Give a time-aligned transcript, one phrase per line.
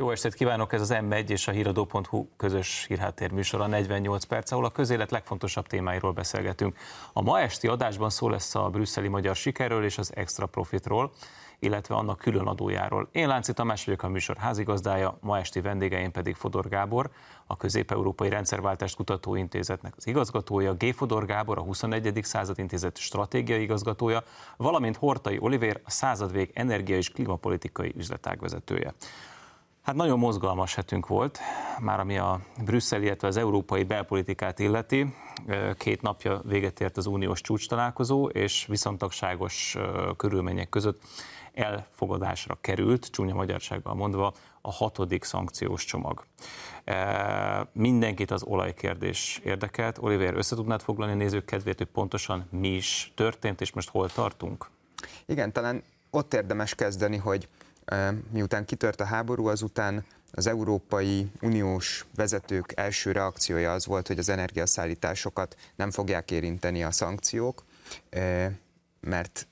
[0.00, 4.64] Jó estét kívánok, ez az M1 és a híradó.hu közös hírháttér műsora 48 perc, ahol
[4.64, 6.76] a közélet legfontosabb témáiról beszélgetünk.
[7.12, 11.12] A ma esti adásban szó lesz a brüsszeli magyar sikerről és az extra profitról,
[11.58, 13.08] illetve annak külön adójáról.
[13.12, 17.10] Én Lánci Tamás vagyok a műsor házigazdája, ma esti vendégeim pedig Fodor Gábor,
[17.46, 20.94] a Közép-Európai Rendszerváltást Kutatóintézetnek az igazgatója, G.
[20.94, 22.18] Fodor Gábor, a 21.
[22.22, 24.22] század intézet stratégiai igazgatója,
[24.56, 28.94] valamint Hortai Olivér, a századvég energia- és klímapolitikai üzletág vezetője.
[29.88, 31.38] Hát nagyon mozgalmas hetünk volt,
[31.80, 35.14] már ami a brüsszeli, illetve az európai belpolitikát illeti.
[35.76, 39.76] Két napja véget ért az uniós csúcs találkozó, és viszontagságos
[40.16, 41.02] körülmények között
[41.52, 46.24] elfogadásra került, csúnya magyarsággal mondva, a hatodik szankciós csomag.
[47.72, 49.98] Mindenkit az olajkérdés érdekelt.
[50.00, 54.08] Oliver, össze tudnád foglalni a nézők kedvéért, hogy pontosan mi is történt, és most hol
[54.08, 54.70] tartunk?
[55.26, 57.48] Igen, talán ott érdemes kezdeni, hogy
[58.30, 64.28] miután kitört a háború, azután az Európai Uniós vezetők első reakciója az volt, hogy az
[64.28, 67.64] energiaszállításokat nem fogják érinteni a szankciók,
[69.00, 69.46] mert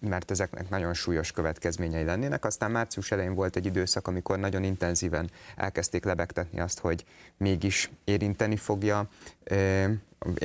[0.00, 2.44] mert ezeknek nagyon súlyos következményei lennének.
[2.44, 7.04] Aztán március elején volt egy időszak, amikor nagyon intenzíven elkezdték lebegtetni azt, hogy
[7.36, 9.08] mégis érinteni fogja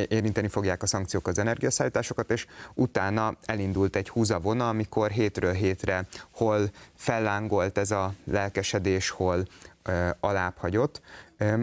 [0.07, 6.69] érinteni fogják a szankciók az energiaszállításokat, és utána elindult egy húzavona, amikor hétről hétre hol
[6.95, 9.47] fellángolt ez a lelkesedés, hol
[10.19, 11.01] alább hagyott.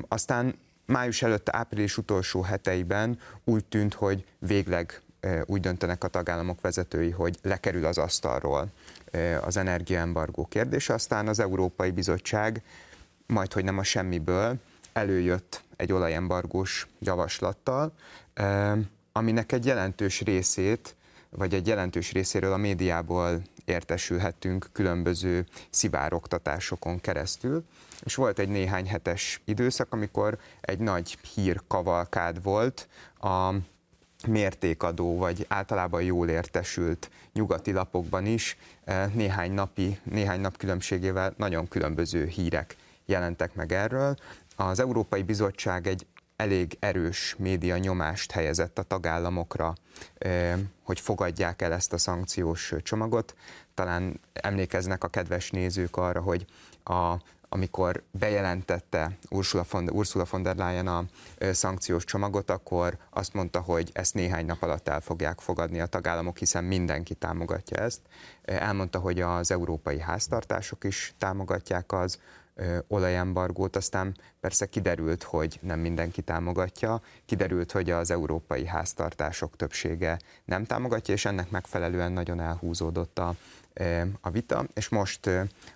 [0.08, 5.00] Aztán május előtt április utolsó heteiben úgy tűnt, hogy végleg
[5.46, 8.68] úgy döntenek a tagállamok vezetői, hogy lekerül az asztalról
[9.40, 12.62] az energiaembargó kérdése, aztán az Európai Bizottság
[13.26, 14.56] majd, hogy nem a semmiből,
[14.92, 17.92] előjött egy olajembargós javaslattal,
[19.12, 20.96] aminek egy jelentős részét,
[21.30, 27.64] vagy egy jelentős részéről a médiából értesülhetünk különböző szivároktatásokon keresztül,
[28.04, 32.88] és volt egy néhány hetes időszak, amikor egy nagy hírkavalkád volt
[33.20, 33.54] a
[34.26, 38.56] mértékadó, vagy általában jól értesült nyugati lapokban is
[39.12, 42.76] néhány, napi, néhány nap különbségével nagyon különböző hírek
[43.06, 44.16] jelentek meg erről.
[44.68, 46.06] Az Európai Bizottság egy
[46.36, 49.74] elég erős média nyomást helyezett a tagállamokra,
[50.82, 53.34] hogy fogadják el ezt a szankciós csomagot.
[53.74, 56.44] Talán emlékeznek a kedves nézők arra, hogy
[56.84, 57.14] a,
[57.48, 61.04] amikor bejelentette Ursula von, Ursula von der Leyen a
[61.52, 66.38] szankciós csomagot, akkor azt mondta, hogy ezt néhány nap alatt el fogják fogadni a tagállamok,
[66.38, 68.00] hiszen mindenki támogatja ezt.
[68.42, 72.18] Elmondta, hogy az európai háztartások is támogatják az
[72.86, 80.64] olajembargót, aztán persze kiderült, hogy nem mindenki támogatja, kiderült, hogy az európai háztartások többsége nem
[80.64, 83.34] támogatja, és ennek megfelelően nagyon elhúzódott a,
[84.20, 85.30] a vita, és most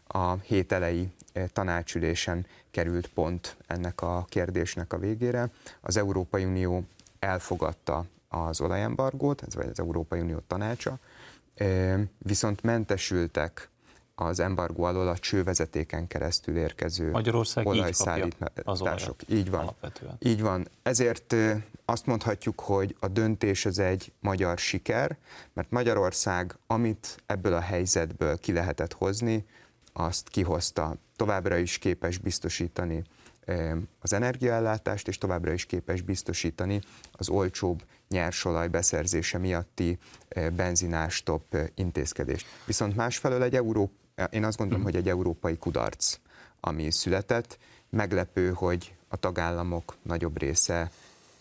[0.06, 1.08] a hét elejé
[1.52, 5.50] tanácsülésen került pont ennek a kérdésnek a végére.
[5.80, 6.84] Az Európai Unió
[7.18, 10.98] elfogadta az olajembargót, ez vagy az Európai Unió tanácsa,
[12.18, 13.68] viszont mentesültek
[14.18, 19.22] az embargó alól a csővezetéken keresztül érkező Magyarország olajszállítások.
[19.28, 19.60] Így, így van.
[19.60, 20.16] Alapvetően.
[20.18, 20.68] Így van.
[20.82, 21.34] Ezért
[21.84, 25.16] azt mondhatjuk, hogy a döntés az egy magyar siker,
[25.52, 29.44] mert Magyarország, amit ebből a helyzetből ki lehetett hozni,
[29.92, 30.96] azt kihozta.
[31.16, 33.04] Továbbra is képes biztosítani
[34.00, 36.80] az energiaellátást, és továbbra is képes biztosítani
[37.12, 39.98] az olcsóbb nyersolaj beszerzése miatti
[40.56, 42.46] benzinástop intézkedést.
[42.66, 43.90] Viszont másfelől egy Euró,
[44.30, 44.92] én azt gondolom, hmm.
[44.92, 46.18] hogy egy európai kudarc,
[46.60, 47.58] ami született.
[47.90, 50.90] Meglepő, hogy a tagállamok nagyobb része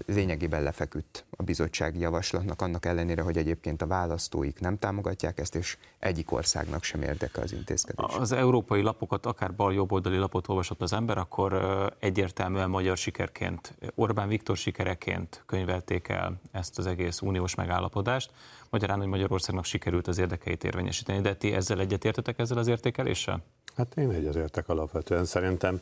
[0.06, 5.78] lényegében lefeküdt a bizottsági javaslatnak, annak ellenére, hogy egyébként a választóik nem támogatják ezt, és
[6.00, 8.16] egyik országnak sem érdeke az intézkedés.
[8.16, 11.54] Az európai lapokat, akár bal-jobboldali lapot olvasott az ember, akkor
[12.00, 18.32] egyértelműen magyar sikerként, Orbán Viktor sikereként könyvelték el ezt az egész uniós megállapodást.
[18.76, 23.44] Magyarán, hogy Magyarországnak sikerült az érdekeit érvényesíteni, de ti ezzel egyetértetek ezzel az értékeléssel?
[23.76, 25.26] Hát én egyetértek alapvetően.
[25.26, 25.82] Szerintem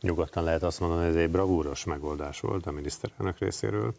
[0.00, 3.94] nyugodtan lehet azt mondani, hogy ez egy bravúros megoldás volt a miniszterelnök részéről,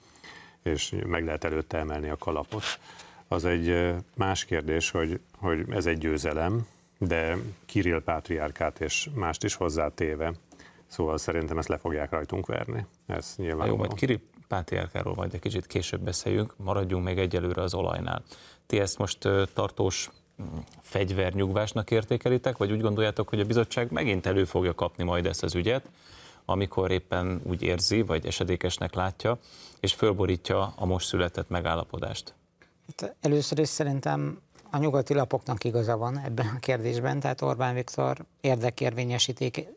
[0.64, 2.64] és meg lehet előtte emelni a kalapot.
[3.28, 9.54] Az egy más kérdés, hogy, hogy ez egy győzelem, de Kirill pátriárkát és mást is
[9.54, 10.34] hozzátéve,
[10.88, 12.86] szóval szerintem ezt le fogják rajtunk verni.
[13.08, 13.68] Ez nyilván.
[13.68, 18.24] Jó, majd Kirill pátriárkáról majd egy kicsit később beszéljünk, maradjunk még egyelőre az olajnál.
[18.66, 20.10] Ti ezt most tartós
[20.82, 25.56] fegyvernyugvásnak értékelitek, vagy úgy gondoljátok, hogy a bizottság megint elő fogja kapni majd ezt az
[25.56, 25.90] ügyet,
[26.46, 29.40] amikor éppen úgy érzi, vagy esedékesnek látja,
[29.80, 32.34] és fölborítja a most született megállapodást?
[32.88, 34.42] Hát először is szerintem
[34.76, 38.18] a nyugati lapoknak igaza van ebben a kérdésben, tehát Orbán Viktor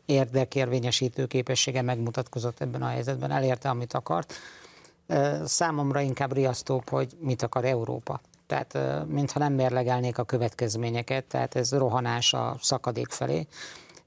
[0.05, 4.33] érdekérvényesítő képessége megmutatkozott ebben a helyzetben, elérte, amit akart.
[5.45, 8.21] Számomra inkább riasztóbb, hogy mit akar Európa.
[8.47, 13.47] Tehát mintha nem mérlegelnék a következményeket, tehát ez rohanás a szakadék felé,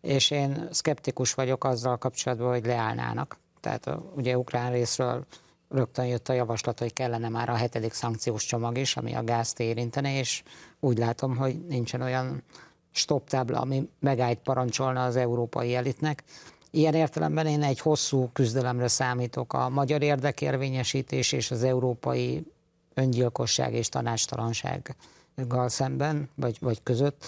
[0.00, 3.38] és én szkeptikus vagyok azzal kapcsolatban, hogy leállnának.
[3.60, 5.24] Tehát ugye ukrán részről
[5.72, 9.60] rögtön jött a javaslat, hogy kellene már a hetedik szankciós csomag is, ami a gázt
[9.60, 10.42] érintene, és
[10.80, 12.42] úgy látom, hogy nincsen olyan
[12.90, 16.22] stop tábla, ami megállt parancsolna az európai elitnek.
[16.70, 22.46] Ilyen értelemben én egy hosszú küzdelemre számítok a magyar érdekérvényesítés és az európai
[22.94, 27.24] öngyilkosság és tanácstalansággal szemben, vagy, vagy között.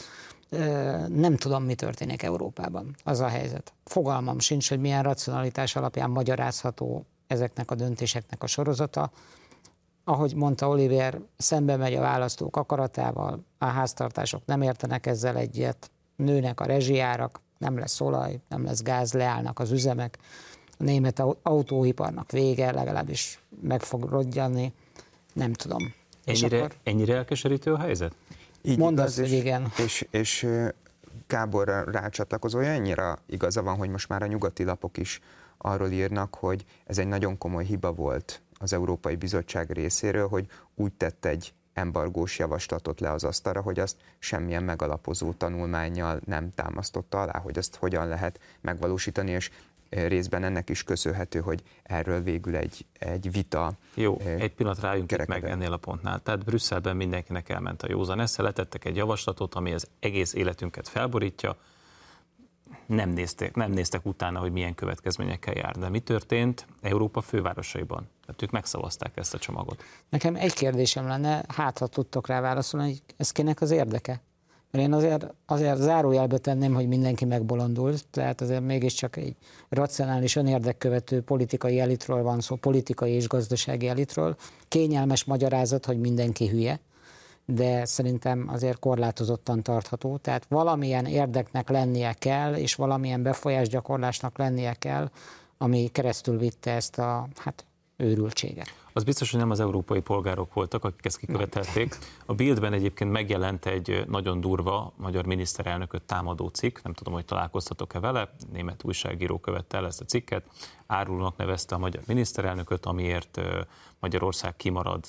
[1.09, 2.95] Nem tudom, mi történik Európában.
[3.05, 3.73] Az a helyzet.
[3.85, 9.11] Fogalmam sincs, hogy milyen racionalitás alapján magyarázható ezeknek a döntéseknek a sorozata.
[10.05, 16.61] Ahogy mondta Oliver, szembe megy a választók akaratával, a háztartások nem értenek ezzel egyet, nőnek
[16.61, 20.19] a rezsijárak, nem lesz olaj, nem lesz gáz, leállnak az üzemek,
[20.79, 24.73] a német autóiparnak vége, legalábbis meg fog rodjanni,
[25.33, 25.95] nem tudom.
[26.25, 26.75] Ennyire, akkor...
[26.83, 28.15] ennyire elkeserítő a helyzet?
[28.63, 29.73] Így Mondd azt, hogy igen.
[29.85, 30.47] És, és
[31.27, 35.21] Gábor rácsatlakozója, ennyire igaza van, hogy most már a nyugati lapok is
[35.59, 40.93] arról írnak, hogy ez egy nagyon komoly hiba volt az Európai Bizottság részéről, hogy úgy
[40.93, 47.39] tett egy embargós javaslatot le az asztalra, hogy azt semmilyen megalapozó tanulmányjal nem támasztotta alá,
[47.39, 49.51] hogy azt hogyan lehet megvalósítani, és
[49.89, 53.73] részben ennek is köszönhető, hogy erről végül egy, egy vita.
[53.95, 56.21] Jó, egy pillanat rájunk itt meg ennél a pontnál.
[56.23, 61.57] Tehát Brüsszelben mindenkinek elment a józan esze, letettek egy javaslatot, ami az egész életünket felborítja,
[62.87, 65.77] nem néztek, nem néztek utána, hogy milyen következményekkel jár.
[65.77, 68.09] De mi történt Európa fővárosaiban?
[68.27, 69.83] Tehát ők megszavazták ezt a csomagot.
[70.09, 74.21] Nekem egy kérdésem lenne, hát ha tudtok rá válaszolni, hogy ez kinek az érdeke?
[74.71, 79.37] Mert én azért, azért zárójelbe tenném, hogy mindenki megbolondult, tehát azért mégiscsak egy
[79.69, 84.37] racionális, önérdekkövető politikai elitről van szó, politikai és gazdasági elitről.
[84.69, 86.81] Kényelmes magyarázat, hogy mindenki hülye,
[87.47, 90.17] de szerintem azért korlátozottan tartható.
[90.17, 95.11] Tehát valamilyen érdeknek lennie kell, és valamilyen befolyásgyakorlásnak lennie kell,
[95.59, 97.65] ami keresztül vitte ezt a hát,
[97.97, 98.75] őrültséget.
[98.93, 101.99] Az biztos, hogy nem az európai polgárok voltak, akik ezt kikövetelték.
[102.27, 108.01] A Bildben egyébként megjelent egy nagyon durva magyar miniszterelnököt támadó cikk, nem tudom, hogy találkoztatok-e
[108.01, 110.45] vele, német újságíró követte el ezt a cikket,
[110.87, 113.41] árulnak nevezte a magyar miniszterelnököt, amiért
[114.01, 115.05] Magyarország kimarad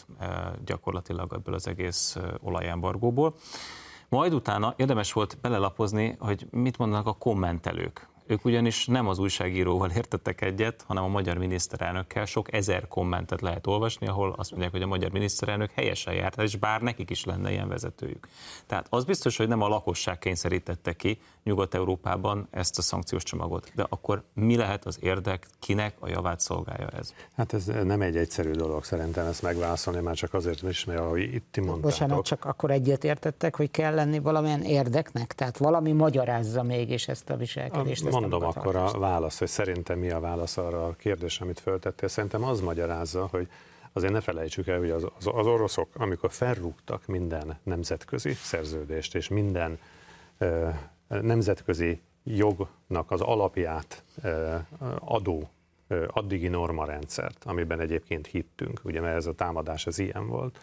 [0.65, 3.35] gyakorlatilag ebből az egész olajembargóból.
[4.09, 8.07] Majd utána érdemes volt belelapozni, hogy mit mondanak a kommentelők.
[8.27, 12.25] Ők ugyanis nem az újságíróval értettek egyet, hanem a magyar miniszterelnökkel.
[12.25, 16.55] Sok ezer kommentet lehet olvasni, ahol azt mondják, hogy a magyar miniszterelnök helyesen járt, és
[16.55, 18.27] bár nekik is lenne ilyen vezetőjük.
[18.65, 23.71] Tehát az biztos, hogy nem a lakosság kényszerítette ki Nyugat-Európában ezt a szankciós csomagot.
[23.75, 27.13] De akkor mi lehet az érdek, kinek a javát szolgálja ez?
[27.35, 31.21] Hát ez nem egy egyszerű dolog szerintem ezt megválaszolni, már csak azért is, mert ahogy
[31.21, 31.91] itt ti mondtátok.
[31.91, 35.33] Bocsánat, csak akkor egyet értettek, hogy kell lenni valamilyen érdeknek?
[35.33, 38.05] Tehát valami magyarázza mégis ezt a viselkedést.
[38.05, 42.09] A, mondom akkor a válasz, hogy szerintem mi a válasz arra a kérdésre, amit föltettél.
[42.09, 43.47] Szerintem az magyarázza, hogy
[43.93, 49.27] azért ne felejtsük el, hogy az, az, az oroszok, amikor felrúgtak minden nemzetközi szerződést és
[49.27, 49.79] minden
[50.37, 50.69] ö,
[51.07, 54.55] nemzetközi jognak az alapját ö,
[54.99, 55.49] adó
[55.87, 60.59] ö, addigi normarendszert, amiben egyébként hittünk, ugye mert ez a támadás az ilyen volt,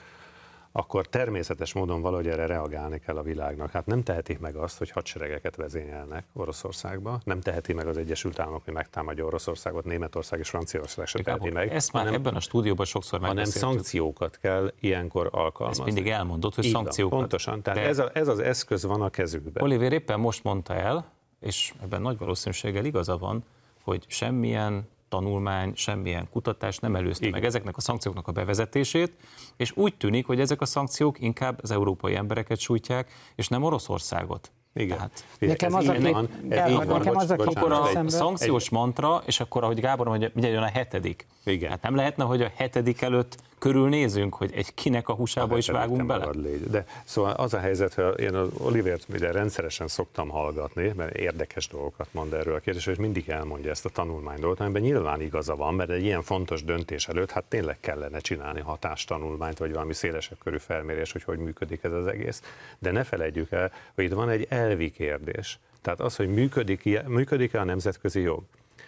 [0.72, 3.70] akkor természetes módon valahogy erre reagálni kell a világnak.
[3.70, 8.64] Hát nem tehetik meg azt, hogy hadseregeket vezényelnek Oroszországba, nem teheti meg az Egyesült Államok,
[8.64, 11.72] hogy megtámadja Oroszországot, Németország és Franciaország se teheti meg.
[11.72, 15.84] Ezt már hanem, ebben a stúdióban sokszor Hanem szankciókat kell ilyenkor alkalmazni.
[15.84, 17.18] Ezt mindig elmondott, hogy Így szankciókat.
[17.18, 19.62] pontosan, tehát ez, a, ez az eszköz van a kezükben.
[19.62, 23.44] Oliver éppen most mondta el, és ebben nagy valószínűséggel igaza van,
[23.82, 27.38] hogy semmilyen tanulmány, semmilyen kutatás nem előzte Igen.
[27.38, 29.12] meg ezeknek a szankcióknak a bevezetését,
[29.56, 34.50] és úgy tűnik, hogy ezek a szankciók inkább az európai embereket sújtják, és nem Oroszországot.
[34.74, 34.96] Igen.
[34.96, 39.80] Tehát, nekem az, van, nekem az a kép, akkor a szankciós mantra, és akkor, ahogy
[39.80, 41.26] Gábor mondja, ugye jön a hetedik.
[41.44, 41.70] Igen.
[41.70, 45.68] Hát nem lehetne, hogy a hetedik előtt körülnézünk, hogy egy kinek a húsába a is
[45.68, 46.28] vágunk bele?
[46.32, 46.70] Légy.
[46.70, 51.68] De szóval az a helyzet, hogy én az Olivért ugye rendszeresen szoktam hallgatni, mert érdekes
[51.68, 55.74] dolgokat mond erről a kérdés, és mindig elmondja ezt a tanulmányt, amiben nyilván igaza van,
[55.74, 60.58] mert egy ilyen fontos döntés előtt hát tényleg kellene csinálni hatástanulmányt, vagy valami szélesebb körű
[60.58, 62.42] felmérés, hogy hogy működik ez az egész.
[62.78, 65.58] De ne felejtjük el, hogy itt van egy elvi kérdés.
[65.82, 68.42] Tehát az, hogy működik-e, működik-e a nemzetközi jog.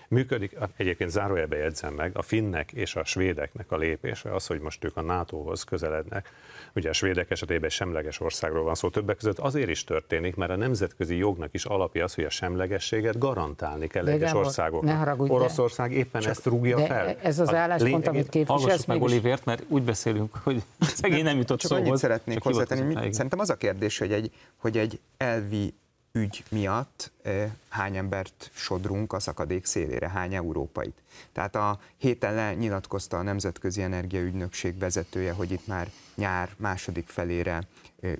[0.08, 4.84] Működik, egyébként zárójelbe jegyzem meg, a finnek és a svédeknek a lépése az, hogy most
[4.84, 6.32] ők a NATO-hoz közelednek.
[6.74, 10.50] Ugye a svédek esetében egy semleges országról van szó, többek között azért is történik, mert
[10.50, 15.30] a nemzetközi jognak is alapja az, hogy a semlegességet garantálni kell egyes országoknak.
[15.30, 17.16] Oroszország éppen ezt rúgja fel.
[17.22, 21.70] Ez az álláspont, amit képviselsz, meg Olivért, mert úgy beszélünk, hogy szegény nem jutott Csak
[21.70, 21.86] szóhoz.
[21.86, 25.74] annyit szeretnék hozzátenni, szerintem az a kérdés, hogy egy, hogy egy elvi
[26.18, 27.12] ügy miatt
[27.68, 31.02] hány embert sodrunk a szakadék szélére, hány európait.
[31.32, 37.62] Tehát a héten lenyilatkozta a Nemzetközi Energiaügynökség vezetője, hogy itt már nyár második felére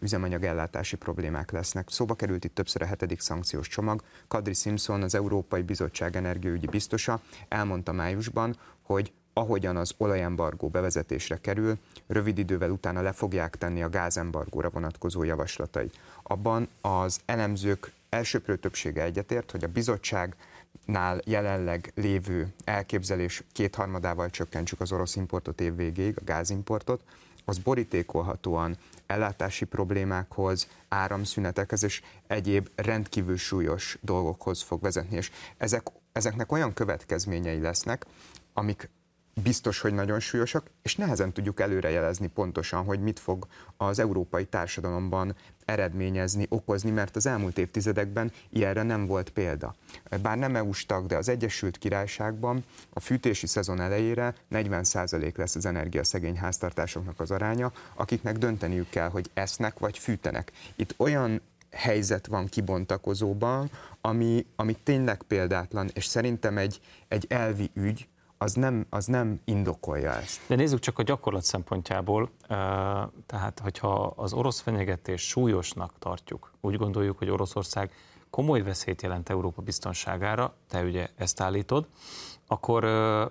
[0.00, 1.90] üzemanyagellátási problémák lesznek.
[1.90, 4.02] Szóba került itt többször a hetedik szankciós csomag.
[4.28, 11.78] Kadri Simpson, az Európai Bizottság energiaügyi biztosa elmondta májusban, hogy ahogyan az olajembargó bevezetésre kerül,
[12.06, 15.90] rövid idővel utána le fogják tenni a gázembargóra vonatkozó javaslatai.
[16.22, 24.92] Abban az elemzők elsőprő többsége egyetért, hogy a bizottságnál jelenleg lévő elképzelés kétharmadával csökkentsük az
[24.92, 27.02] orosz importot év végéig, a gázimportot,
[27.44, 28.76] az borítékolhatóan
[29.06, 35.16] ellátási problémákhoz, áramszünetekhez és egyéb rendkívül súlyos dolgokhoz fog vezetni.
[35.16, 38.06] És ezek, ezeknek olyan következményei lesznek,
[38.52, 38.88] amik
[39.42, 45.36] biztos, hogy nagyon súlyosak, és nehezen tudjuk előrejelezni pontosan, hogy mit fog az európai társadalomban
[45.64, 49.74] eredményezni, okozni, mert az elmúlt évtizedekben ilyenre nem volt példa.
[50.22, 55.66] Bár nem EU-s tag, de az Egyesült Királyságban a fűtési szezon elejére 40% lesz az
[55.66, 60.52] energiaszegény háztartásoknak az aránya, akiknek dönteniük kell, hogy esznek vagy fűtenek.
[60.76, 68.08] Itt olyan helyzet van kibontakozóban, ami, ami tényleg példátlan, és szerintem egy, egy elvi ügy,
[68.44, 70.40] az nem, az nem indokolja ezt.
[70.46, 72.30] De nézzük csak a gyakorlat szempontjából,
[73.26, 77.90] tehát hogyha az orosz fenyegetés súlyosnak tartjuk, úgy gondoljuk, hogy Oroszország
[78.34, 81.86] komoly veszélyt jelent Európa biztonságára, te ugye ezt állítod,
[82.46, 82.84] akkor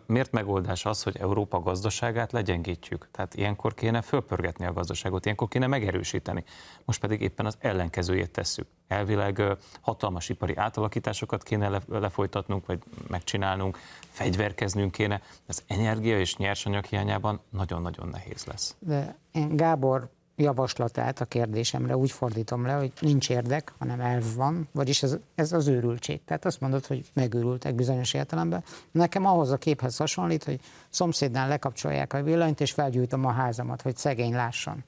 [0.05, 3.07] miért megoldás az, hogy Európa gazdaságát legyengítjük?
[3.11, 6.43] Tehát ilyenkor kéne fölpörgetni a gazdaságot, ilyenkor kéne megerősíteni.
[6.85, 8.67] Most pedig éppen az ellenkezőjét tesszük.
[8.87, 9.41] Elvileg
[9.81, 13.77] hatalmas ipari átalakításokat kéne lefolytatnunk, vagy megcsinálnunk,
[14.09, 15.21] fegyverkeznünk kéne.
[15.47, 18.75] Az energia és nyersanyag hiányában nagyon-nagyon nehéz lesz.
[18.79, 24.67] De én Gábor javaslatát a kérdésemre úgy fordítom le, hogy nincs érdek, hanem elv van,
[24.71, 26.21] vagyis ez, ez az őrültség.
[26.25, 28.63] Tehát azt mondod, hogy megőrültek bizonyos értelemben.
[28.91, 30.59] Nekem ahhoz a képhez hasonlít, hogy
[30.89, 34.83] szomszédnál lekapcsolják a villanyt, és felgyújtom a házamat, hogy szegény lásson.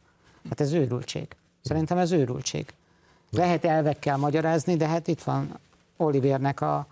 [0.49, 1.27] Hát ez őrültség.
[1.61, 2.73] Szerintem ez őrültség.
[3.29, 5.59] Lehet elvekkel magyarázni, de hát itt van
[5.97, 6.87] Olivernek a,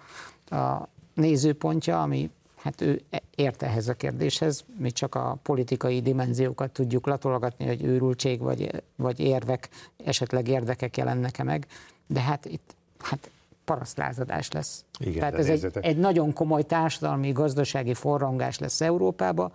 [0.49, 2.29] a nézőpontja, ami
[2.63, 3.01] Hát ő
[3.35, 9.19] ért ehhez a kérdéshez, mi csak a politikai dimenziókat tudjuk latologatni, hogy őrültség vagy, vagy
[9.19, 9.69] érvek,
[10.05, 11.67] esetleg érdekek jelennek-e meg,
[12.07, 13.29] de hát itt hát
[13.65, 14.85] parasztlázadás lesz.
[14.99, 19.51] Igen, Tehát ez egy, egy nagyon komoly társadalmi, gazdasági forrongás lesz Európába,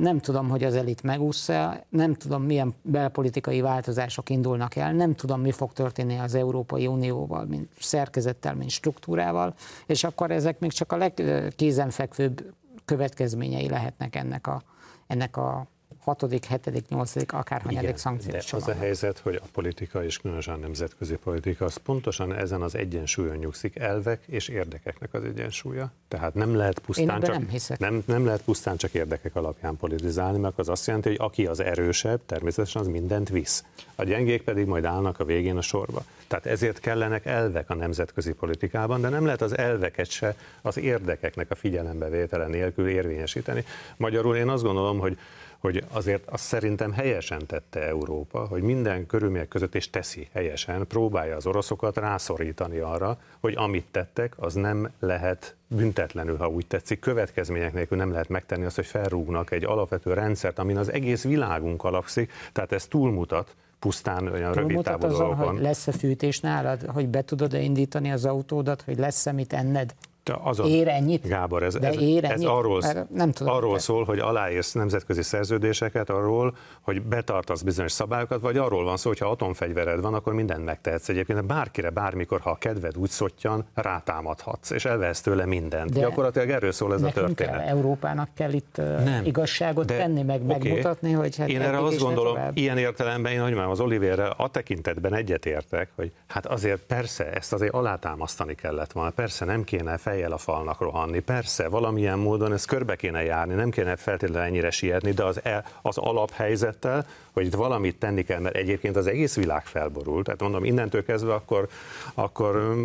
[0.00, 5.40] nem tudom, hogy az elit megúszza, nem tudom, milyen belpolitikai változások indulnak el, nem tudom,
[5.40, 9.54] mi fog történni az Európai Unióval, mint szerkezettel, mint struktúrával,
[9.86, 12.54] és akkor ezek még csak a legkézenfekvőbb
[12.84, 14.62] következményei lehetnek ennek a,
[15.06, 15.66] ennek a
[16.10, 20.54] hatodik, hetedik, nyolcadik, akár hanyadik szankciós de az a helyzet, hogy a politika és különösen
[20.54, 25.92] a nemzetközi politika az pontosan ezen az egyensúlyon nyugszik, elvek és érdekeknek az egyensúlya.
[26.08, 27.46] Tehát nem lehet pusztán, csak, nem,
[27.78, 31.60] nem, nem lehet pusztán csak érdekek alapján politizálni, mert az azt jelenti, hogy aki az
[31.60, 33.64] erősebb, természetesen az mindent visz.
[33.94, 36.04] A gyengék pedig majd állnak a végén a sorba.
[36.26, 41.50] Tehát ezért kellenek elvek a nemzetközi politikában, de nem lehet az elveket se az érdekeknek
[41.50, 43.64] a figyelembevétele nélkül érvényesíteni.
[43.96, 45.18] Magyarul én azt gondolom, hogy
[45.60, 51.36] hogy azért azt szerintem helyesen tette Európa, hogy minden körülmények között, és teszi helyesen, próbálja
[51.36, 57.72] az oroszokat rászorítani arra, hogy amit tettek, az nem lehet büntetlenül, ha úgy tetszik, következmények
[57.72, 62.32] nélkül nem lehet megtenni azt, hogy felrúgnak egy alapvető rendszert, amin az egész világunk alapszik,
[62.52, 67.60] tehát ez túlmutat pusztán olyan rövid távú azon, hogy lesz-e fűtés nálad, hogy be tudod-e
[67.60, 69.94] indítani az autódat, hogy lesz-e mit enned?
[70.42, 71.26] Azon, ér ennyit?
[71.26, 72.24] Gábor, ez, ez, ér ennyit?
[72.24, 72.82] ez arról,
[73.14, 78.84] nem tudom, arról szól, hogy aláírsz nemzetközi szerződéseket, arról, hogy betartasz bizonyos szabályokat, vagy arról
[78.84, 81.08] van szó, hogy ha atomfegyvered van, akkor mindent megtehetsz.
[81.08, 85.92] Egyébként bárkire, bármikor, ha a kedved úgy szottyan, rátámadhatsz, és elvesz tőle mindent.
[85.92, 87.56] De Gyakorlatilag erről szól ez a történet.
[87.56, 90.58] Kell, Európának kell itt nem, igazságot de, tenni, meg okay.
[90.58, 94.48] megmutatni, hogy hát Én erre azt gondolom, ilyen értelemben én, hogy már az Olivérre a
[94.48, 100.19] tekintetben egyetértek, hogy hát azért persze ezt azért alátámasztani kellett volna, persze nem kéne fej
[100.20, 101.20] fejjel a falnak rohanni.
[101.20, 105.64] Persze, valamilyen módon ezt körbe kéne járni, nem kéne feltétlenül ennyire sietni, de az, el,
[105.82, 110.24] az alaphelyzettel, hogy itt valamit tenni kell, mert egyébként az egész világ felborult.
[110.24, 111.68] Tehát mondom, innentől kezdve akkor,
[112.14, 112.76] akkor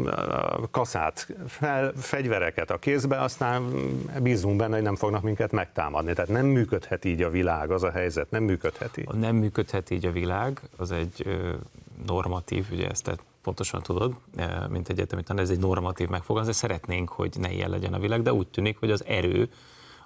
[0.71, 3.63] kaszát, fel, fegyvereket a kézbe, aztán
[4.19, 6.13] bízunk benne, hogy nem fognak minket megtámadni.
[6.13, 9.07] Tehát nem működhet így a világ, az a helyzet, nem működhet így.
[9.13, 11.25] Nem működhet így a világ, az egy
[12.05, 14.15] normatív, ugye ezt pontosan tudod,
[14.69, 18.33] mint egyetemi tanár, ez egy normatív megfogalmazás, szeretnénk, hogy ne ilyen legyen a világ, de
[18.33, 19.49] úgy tűnik, hogy az erő,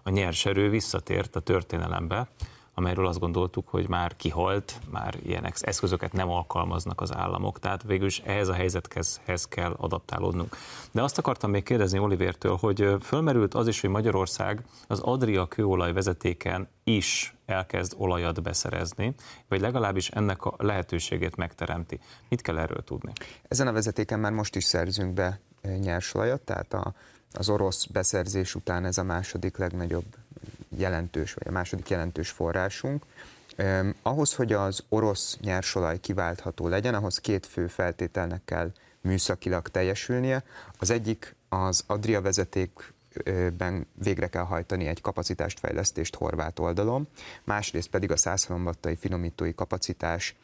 [0.03, 2.27] a nyers erő visszatért a történelembe,
[2.74, 8.08] amelyről azt gondoltuk, hogy már kihalt, már ilyen eszközöket nem alkalmaznak az államok, tehát végül
[8.08, 10.55] is ehhez a helyzethez kell adaptálódnunk.
[10.91, 15.93] De azt akartam még kérdezni Olivértől, hogy fölmerült az is, hogy Magyarország az Adria kőolaj
[15.93, 19.13] vezetéken is elkezd olajat beszerezni,
[19.48, 22.00] vagy legalábbis ennek a lehetőségét megteremti.
[22.29, 23.12] Mit kell erről tudni?
[23.48, 25.39] Ezen a vezetéken már most is szerzünk be
[25.79, 26.94] nyersolajat, tehát a,
[27.34, 30.15] az orosz beszerzés után ez a második legnagyobb
[30.77, 33.06] jelentős, vagy a második jelentős forrásunk.
[34.01, 40.44] Ahhoz, hogy az orosz nyersolaj kiváltható legyen, ahhoz két fő feltételnek kell műszakilag teljesülnie.
[40.79, 42.22] Az egyik az Adria
[43.23, 47.07] vezetékben végre kell hajtani egy kapacitást fejlesztést horvát oldalon,
[47.43, 50.35] másrészt pedig a százhalombattai finomítói kapacitás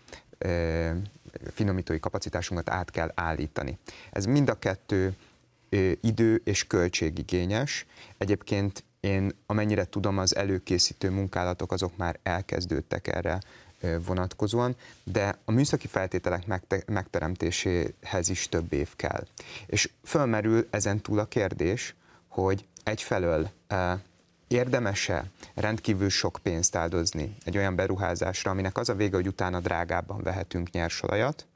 [1.53, 3.77] finomítói kapacitásunkat át kell állítani.
[4.11, 5.15] Ez mind a kettő
[6.01, 7.85] idő és költségigényes.
[8.17, 13.39] Egyébként én amennyire tudom, az előkészítő munkálatok azok már elkezdődtek erre
[14.05, 16.45] vonatkozóan, de a műszaki feltételek
[16.87, 19.27] megteremtéséhez is több év kell.
[19.65, 21.95] És fölmerül ezen túl a kérdés,
[22.35, 23.49] hogy egyfelől
[24.47, 30.21] érdemese rendkívül sok pénzt áldozni egy olyan beruházásra, aminek az a vége, hogy utána drágábban
[30.23, 31.47] vehetünk nyersolajat,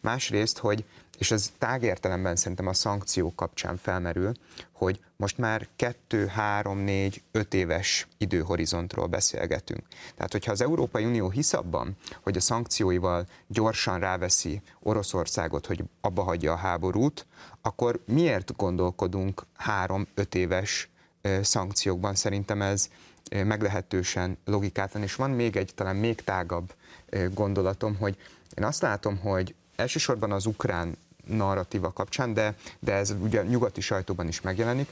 [0.00, 0.84] másrészt, hogy
[1.18, 4.32] és ez tágértelemben szerintem a szankciók kapcsán felmerül,
[4.72, 9.82] hogy most már 2, 3, 4, 5 éves időhorizontról beszélgetünk.
[10.14, 16.22] Tehát, hogyha az Európai Unió hisz abban, hogy a szankcióival gyorsan ráveszi Oroszországot, hogy abba
[16.22, 17.26] hagyja a háborút,
[17.60, 19.42] akkor miért gondolkodunk
[19.86, 20.90] 3-5 éves
[21.42, 22.14] szankciókban?
[22.14, 22.88] Szerintem ez
[23.30, 26.74] meglehetősen logikátlan, és van még egy talán még tágabb
[27.32, 28.16] gondolatom, hogy
[28.54, 34.28] én azt látom, hogy elsősorban az ukrán narratíva kapcsán, de, de ez ugye nyugati sajtóban
[34.28, 34.88] is megjelenik,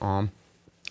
[0.00, 0.22] a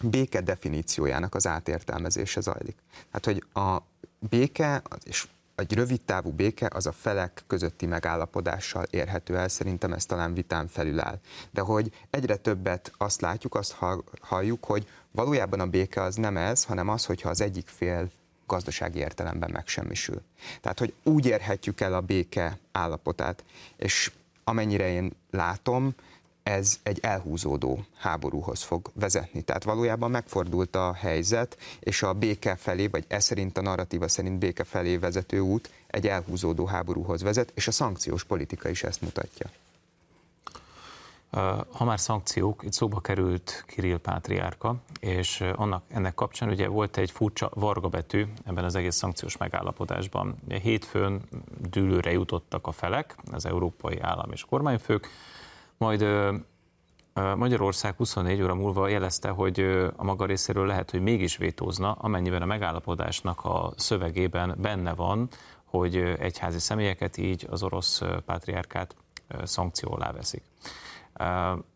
[0.04, 2.78] béke definíciójának az átértelmezése zajlik.
[3.12, 3.78] Hát, hogy a
[4.20, 10.06] béke és egy rövid távú béke az a felek közötti megállapodással érhető el, szerintem ez
[10.06, 11.20] talán vitán felül áll.
[11.52, 13.78] De hogy egyre többet azt látjuk, azt
[14.22, 18.12] halljuk, hogy valójában a béke az nem ez, hanem az, hogyha az egyik fél
[18.48, 20.22] gazdasági értelemben megsemmisül.
[20.62, 23.44] Tehát, hogy úgy érhetjük el a béke állapotát.
[23.76, 24.12] És
[24.44, 25.94] amennyire én látom,
[26.50, 29.42] ez egy elhúzódó háborúhoz fog vezetni.
[29.42, 34.40] Tehát valójában megfordult a helyzet, és a béke felé, vagy ez szerint a narratíva szerint
[34.40, 39.50] béke felé vezető út egy elhúzódó háborúhoz vezet, és a szankciós politika is ezt mutatja.
[41.72, 47.12] Ha már szankciók, itt szóba került Kirill Pátriárka, és annak, ennek kapcsán ugye volt egy
[47.12, 50.36] furcsa varga betű ebben az egész szankciós megállapodásban.
[50.62, 51.22] Hétfőn
[51.70, 55.08] dűlőre jutottak a felek, az európai állam és kormányfők,
[55.80, 56.06] majd
[57.36, 59.60] Magyarország 24 óra múlva jelezte, hogy
[59.96, 65.30] a maga részéről lehet, hogy mégis vétózna, amennyiben a megállapodásnak a szövegében benne van,
[65.66, 68.96] hogy egyházi személyeket, így az orosz pátriárkát
[69.44, 70.44] szankció alá veszik.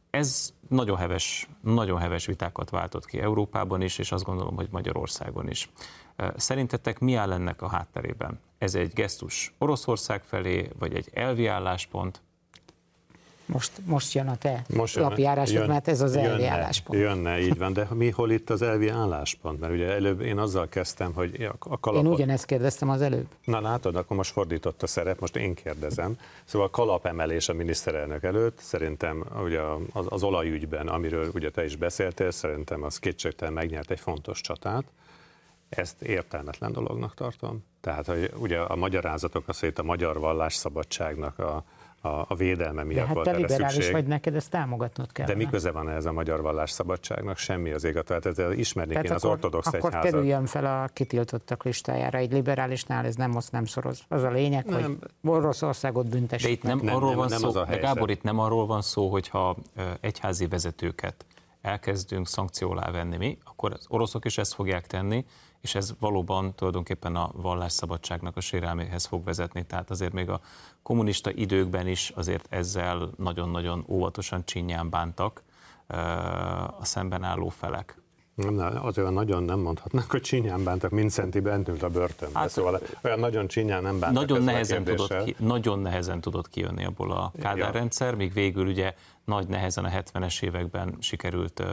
[0.09, 5.49] Ez nagyon heves, nagyon heves vitákat váltott ki Európában is, és azt gondolom, hogy Magyarországon
[5.49, 5.69] is.
[6.35, 8.39] Szerintetek mi áll ennek a hátterében?
[8.57, 12.21] Ez egy gesztus Oroszország felé, vagy egy elvi álláspont?
[13.45, 16.99] Most, most jön a te most lapi álláspont, mert ez az jönne, elvi álláspont.
[16.99, 19.59] Jönne, így van, de mi hol itt az elvi álláspont?
[19.59, 22.05] Mert ugye előbb én azzal kezdtem, hogy a kalapot...
[22.05, 23.27] Én ugyanezt kérdeztem az előbb.
[23.43, 26.17] Na látod, akkor most fordított a szerep, most én kérdezem.
[26.45, 29.59] Szóval a kalapemelés a miniszterelnök előtt, szerintem ugye
[29.93, 34.83] az, az olajügyben, amiről ugye te is beszéltél, szerintem az kétségtelen megnyert egy fontos csatát.
[35.69, 37.63] Ezt értelmetlen dolognak tartom.
[37.81, 41.63] Tehát hogy ugye a magyarázatok az, hogy a magyar vallásszabadságnak a,
[42.05, 43.91] a, a védelme miatt De hát volt te liberális szükség.
[43.91, 45.25] vagy, neked ezt támogatnod kell.
[45.25, 47.37] De mi köze van ez a magyar vallásszabadságnak?
[47.37, 47.93] Semmi az ég.
[47.93, 50.11] Tehát ez, ismerni Tehát az akkor, ortodox akkor egyházat.
[50.11, 52.17] kerüljön fel a kitiltottak listájára.
[52.17, 53.99] Egy liberálisnál ez nem most nem szoros.
[54.07, 54.81] Az a lényeg, nem.
[54.81, 54.97] hogy
[55.31, 56.47] Oroszországot büntessék.
[56.47, 57.77] De itt nem, Nem, arról nem, van nem szó, az a de.
[57.77, 59.55] Gábor, itt nem arról van szó, hogyha
[59.99, 61.25] egyházi vezetőket
[61.61, 65.25] elkezdünk szankció alá venni mi, akkor az oroszok is ezt fogják tenni,
[65.63, 69.65] és ez valóban tulajdonképpen a vallásszabadságnak a sérelméhez fog vezetni.
[69.65, 70.39] Tehát azért még a
[70.81, 75.43] kommunista időkben is azért ezzel nagyon-nagyon óvatosan csinyán bántak,
[76.79, 77.97] a szemben álló felek.
[78.35, 82.39] Nem, az olyan nagyon nem mondhatnak, hogy csinyán bántak, mint Szenti Bentült a börtönbe.
[82.39, 86.85] Hát, szóval olyan nagyon csinyán nem bántak nagyon nehezen, tudott ki, nagyon nehezen tudott kijönni
[86.85, 87.71] abból a Kádár ja.
[87.71, 88.93] rendszer, míg végül ugye
[89.25, 91.63] nagy nehezen a 70-es években sikerült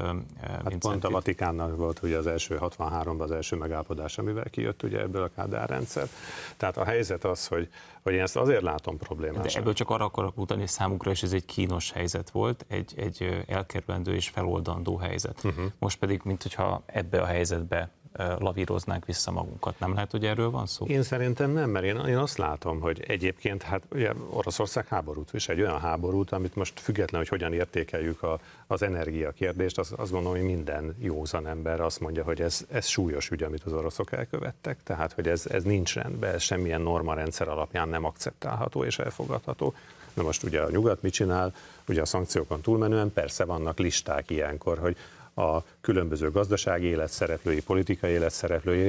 [0.43, 5.01] hát Pont a Vatikánnal volt ugye az első 63-ban az első megállapodás, amivel kijött ugye
[5.01, 6.09] ebből a Kádár rendszer.
[6.57, 7.69] Tehát a helyzet az, hogy,
[8.03, 9.43] hogy én ezt azért látom problémát.
[9.43, 12.93] De ebből csak arra akarok utalni, hogy számukra is ez egy kínos helyzet volt, egy,
[12.97, 15.45] egy elkerülendő és feloldandó helyzet.
[15.45, 15.65] Uh-huh.
[15.79, 17.91] Most pedig, mint hogyha ebbe a helyzetbe
[18.39, 19.79] lavíroznánk vissza magunkat.
[19.79, 20.87] Nem lehet, hogy erről van szó?
[20.87, 25.49] Én szerintem nem, mert én, én azt látom, hogy egyébként hát ugye Oroszország háborút és
[25.49, 30.11] egy olyan háborút, amit most független, hogy hogyan értékeljük a, az energia kérdést, az, azt
[30.11, 34.13] gondolom, hogy minden józan ember azt mondja, hogy ez, ez súlyos ügy, amit az oroszok
[34.13, 38.99] elkövettek, tehát hogy ez, ez nincs rendben, ez semmilyen norma rendszer alapján nem akceptálható és
[38.99, 39.75] elfogadható.
[40.15, 41.55] Na most ugye a nyugat mit csinál?
[41.89, 44.97] Ugye a szankciókon túlmenően persze vannak listák ilyenkor, hogy
[45.41, 48.41] a különböző gazdasági élet szereplői, politikai élet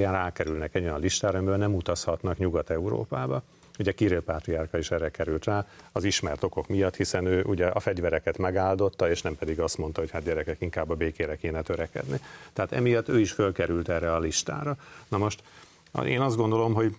[0.02, 3.44] rákerülnek egy olyan listára, amiből nem utazhatnak Nyugat-Európába.
[3.80, 7.80] Ugye Kirill Pátriárka is erre került rá, az ismert okok miatt, hiszen ő ugye a
[7.80, 12.20] fegyvereket megáldotta, és nem pedig azt mondta, hogy hát gyerekek, inkább a békére kéne törekedni.
[12.54, 14.78] Tehát emiatt ő is fölkerült erre a listára.
[15.08, 15.44] Na most
[16.06, 16.96] én azt gondolom, hogy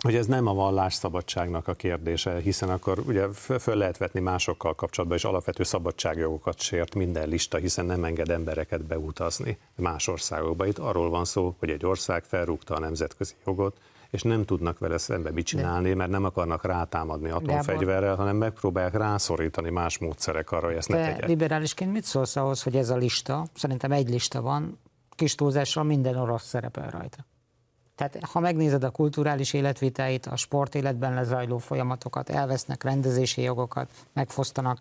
[0.00, 3.28] hogy ez nem a vallásszabadságnak a kérdése, hiszen akkor ugye
[3.58, 8.84] föl lehet vetni másokkal kapcsolatban, és alapvető szabadságjogokat sért minden lista, hiszen nem enged embereket
[8.84, 10.66] beutazni más országokba.
[10.66, 13.76] Itt arról van szó, hogy egy ország felrúgta a nemzetközi jogot,
[14.10, 19.70] és nem tudnak vele szembe mit csinálni, mert nem akarnak rátámadni atomfegyverrel, hanem megpróbálják rászorítani
[19.70, 21.26] más módszerek arra, hogy ezt ne tegyek.
[21.26, 24.78] liberálisként mit szólsz ahhoz, hogy ez a lista, szerintem egy lista van,
[25.10, 27.26] kis túlzással minden orosz szerepel rajta.
[27.94, 34.78] Tehát ha megnézed a kulturális életvitáit, a sportéletben lezajló folyamatokat, elvesznek rendezési jogokat, megfosztanak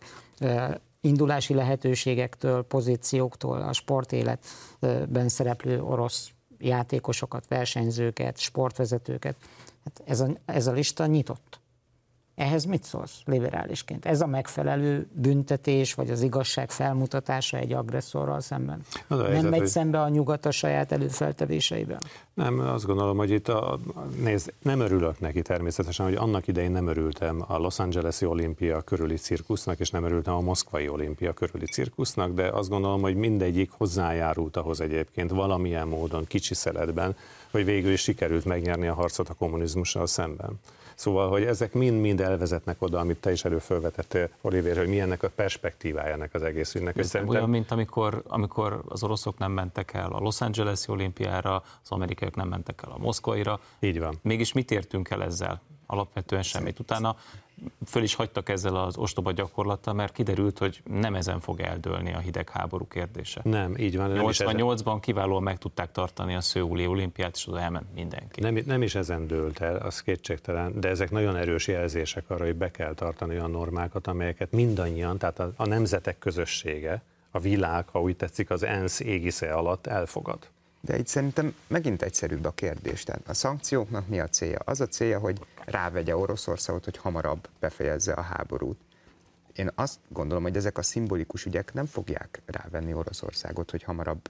[1.02, 9.36] indulási lehetőségektől, pozícióktól, a sportéletben szereplő orosz játékosokat, versenyzőket, sportvezetőket.
[9.84, 11.61] Hát ez, a, ez a lista nyitott.
[12.36, 14.06] Ehhez mit szólsz liberálisként?
[14.06, 18.82] Ez a megfelelő büntetés, vagy az igazság felmutatása egy agresszorral szemben?
[19.08, 19.68] Az a helyzet, nem megy hogy...
[19.68, 22.00] szembe a nyugat a saját előfeltevéseiben?
[22.34, 23.80] Nem, azt gondolom, hogy itt a,
[24.24, 29.16] nézd, nem örülök neki természetesen, hogy annak idején nem örültem a Los Angeles-i olimpia körüli
[29.16, 34.58] cirkusznak, és nem örültem a moszkvai olimpia körüli cirkusznak, de azt gondolom, hogy mindegyik hozzájárult
[34.58, 37.16] ahhoz egyébként valamilyen módon, kicsi szeletben,
[37.52, 40.60] hogy végül is sikerült megnyerni a harcot a kommunizmussal szemben.
[40.96, 46.14] Szóval, hogy ezek mind-mind elvezetnek oda, amit te is előfölvetettél, Oliver, hogy milyennek a perspektívája
[46.14, 46.98] ennek az egész ügynek.
[46.98, 47.36] Ez szerintem...
[47.36, 52.36] olyan, mint amikor, amikor az oroszok nem mentek el a Los Angeles-i olimpiára, az amerikaiak
[52.36, 53.60] nem mentek el a moszkvaira.
[53.80, 54.20] Így van.
[54.22, 55.62] Mégis mit értünk el ezzel?
[55.86, 56.80] Alapvetően semmit.
[56.80, 57.16] Utána
[57.86, 62.20] föl is hagytak ezzel az ostoba gyakorlattal, mert kiderült, hogy nem ezen fog eldőlni a
[62.20, 63.42] hidegháború kérdése.
[63.44, 64.12] Nem, így van.
[64.14, 68.42] 88-ban kiválóan meg tudták tartani a Szőuli olimpiát, és oda elment mindenki.
[68.42, 72.56] Nem, nem is ezen dőlt el, az kétségtelen, de ezek nagyon erős jelzések arra, hogy
[72.56, 78.02] be kell tartani olyan normákat, amelyeket mindannyian, tehát a, a nemzetek közössége, a világ, ha
[78.02, 80.50] úgy tetszik, az ENSZ égisze alatt elfogad.
[80.82, 83.04] De itt szerintem megint egyszerűbb a kérdés.
[83.04, 84.60] Tehát a szankcióknak mi a célja?
[84.66, 88.80] Az a célja, hogy rávegye Oroszországot, hogy hamarabb befejezze a háborút.
[89.54, 94.30] Én azt gondolom, hogy ezek a szimbolikus ügyek nem fogják rávenni Oroszországot, hogy hamarabb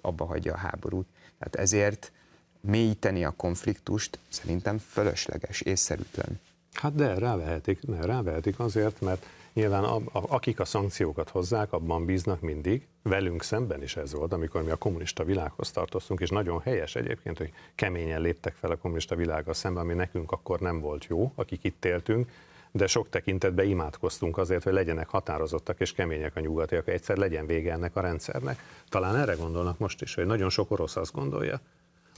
[0.00, 1.06] abba hagyja a háborút.
[1.38, 2.12] Tehát ezért
[2.60, 6.40] mélyíteni a konfliktust szerintem fölösleges, észszerűtlen.
[6.72, 12.04] Hát de rávehetik, ne, rávehetik azért, mert Nyilván a, a, akik a szankciókat hozzák, abban
[12.04, 12.86] bíznak mindig.
[13.02, 17.38] Velünk szemben is ez volt, amikor mi a kommunista világhoz tartoztunk, és nagyon helyes egyébként,
[17.38, 21.64] hogy keményen léptek fel a kommunista világgal szemben, ami nekünk akkor nem volt jó, akik
[21.64, 22.30] itt éltünk,
[22.70, 27.72] de sok tekintetben imádkoztunk azért, hogy legyenek határozottak és kemények a nyugatiak, egyszer legyen vége
[27.72, 28.58] ennek a rendszernek.
[28.88, 31.60] Talán erre gondolnak most is, hogy nagyon sok orosz azt gondolja,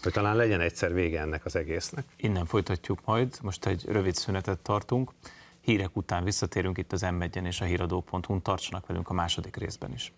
[0.02, 2.04] hogy talán legyen egyszer vége ennek az egésznek.
[2.16, 5.10] Innen folytatjuk majd, most egy rövid szünetet tartunk.
[5.64, 8.42] Hírek után visszatérünk itt az m és a híradó.hu-n.
[8.42, 10.12] Tartsanak velünk a második részben is.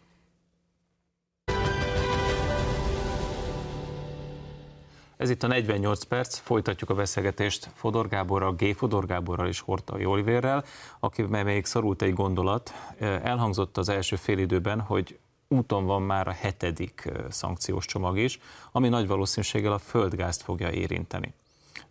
[5.16, 8.74] Ez itt a 48 perc, folytatjuk a beszélgetést Fodor Gáborral, G.
[8.74, 10.64] Fodor Gáborral és Hortai Olivérrel,
[11.00, 12.72] aki még szorult egy gondolat.
[12.98, 18.40] Elhangzott az első félidőben, hogy úton van már a hetedik szankciós csomag is,
[18.72, 21.32] ami nagy valószínűséggel a földgázt fogja érinteni.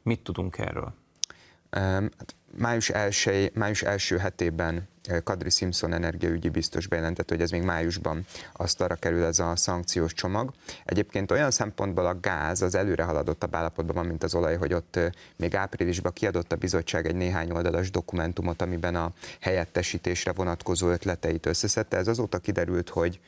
[0.02, 0.94] Mit tudunk erről?
[1.70, 4.88] Hát május, első, május első hetében
[5.24, 10.54] Kadri Simpson energiaügyi biztos bejelentett, hogy ez még májusban asztalra kerül ez a szankciós csomag.
[10.86, 15.00] Egyébként olyan szempontból a gáz az előre haladottabb állapotban van, mint az olaj, hogy ott
[15.36, 21.98] még áprilisban kiadott a bizottság egy néhány oldalas dokumentumot, amiben a helyettesítésre vonatkozó ötleteit összeszedte.
[21.98, 23.20] Ez azóta kiderült, hogy,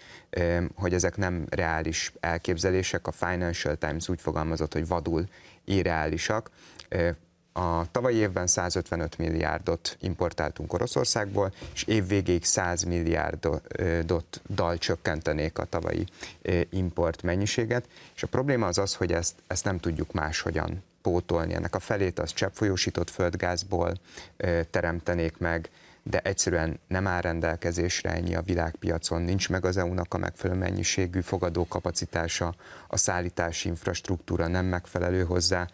[0.75, 3.07] hogy ezek nem reális elképzelések.
[3.07, 5.25] A Financial Times úgy fogalmazott, hogy vadul
[5.65, 6.49] irreálisak
[7.57, 16.05] a tavalyi évben 155 milliárdot importáltunk Oroszországból, és évvégéig 100 milliárdot dal csökkentenék a tavalyi
[16.69, 17.87] import mennyiséget.
[18.15, 21.53] És a probléma az az, hogy ezt, ezt nem tudjuk máshogyan pótolni.
[21.53, 23.93] Ennek a felét az cseppfolyósított földgázból
[24.69, 25.69] teremtenék meg,
[26.09, 31.21] de egyszerűen nem áll rendelkezésre ennyi a világpiacon, nincs meg az EU-nak a megfelelő mennyiségű
[31.21, 32.55] fogadókapacitása,
[32.87, 35.67] a szállítási infrastruktúra nem megfelelő hozzá,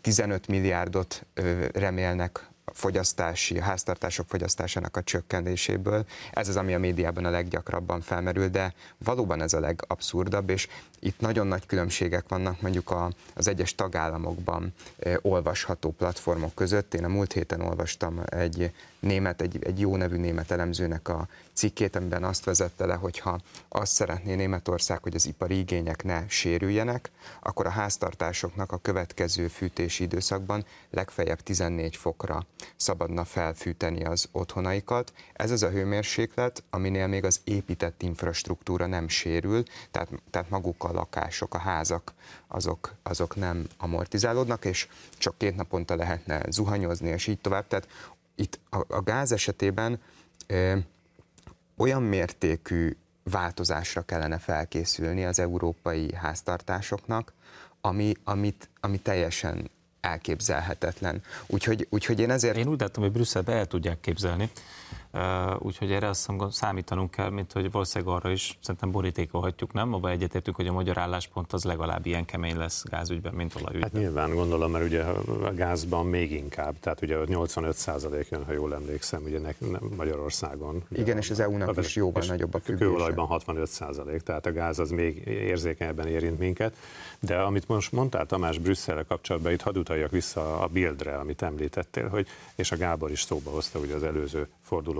[0.00, 1.26] 15 milliárdot
[1.72, 6.04] remélnek fogyasztási, háztartások fogyasztásának a csökkenéséből.
[6.32, 10.68] Ez az, ami a médiában a leggyakrabban felmerül, de valóban ez a legabszurdabb, és
[11.00, 14.74] itt nagyon nagy különbségek vannak mondjuk a, az egyes tagállamokban
[15.22, 16.94] olvasható platformok között.
[16.94, 21.96] Én a múlt héten olvastam egy német, egy, egy jó nevű német elemzőnek a cikkét,
[21.96, 27.10] amiben azt vezette le, hogyha azt szeretné Németország, hogy az ipari igények ne sérüljenek,
[27.42, 35.12] akkor a háztartásoknak a következő fűtési időszakban legfeljebb 14 fokra szabadna felfűteni az otthonaikat.
[35.32, 40.92] Ez az a hőmérséklet, aminél még az épített infrastruktúra nem sérül, tehát, tehát maguk a
[40.92, 42.12] lakások, a házak,
[42.46, 44.88] azok, azok nem amortizálódnak, és
[45.18, 47.66] csak két naponta lehetne zuhanyozni, és így tovább.
[47.66, 47.88] Tehát
[48.34, 50.00] itt a, a gáz esetében
[51.76, 57.32] olyan mértékű változásra kellene felkészülni az európai háztartásoknak,
[57.80, 61.22] ami, amit, ami teljesen elképzelhetetlen.
[61.46, 62.56] Úgyhogy, úgyhogy én ezért...
[62.56, 64.50] Én úgy látom, hogy Brüsszelbe el tudják képzelni,
[65.58, 69.94] úgyhogy erre azt hiszem, számítanunk kell, mint hogy valószínűleg arra is szerintem borítékolhatjuk, nem?
[69.94, 73.90] Abban egyetértünk, hogy a magyar álláspont az legalább ilyen kemény lesz gázügyben, mint olajügyben.
[73.92, 78.52] Hát nyilván gondolom, mert ugye a gázban még inkább, tehát ugye 85 százalék jön, ha
[78.52, 79.38] jól emlékszem, ugye
[79.96, 80.82] Magyarországon.
[80.88, 82.84] Igen, és az EU-nak is jóban nagyobb a függése.
[82.84, 86.76] Kőolajban 65 százalék, tehát a gáz az még érzékenyebben érint minket.
[87.20, 92.08] De amit most mondtál Tamás Brüsszel kapcsolatban, itt hadd utaljak vissza a Bildre, amit említettél,
[92.08, 94.48] hogy, és a Gábor is szóba hozta ugye az előző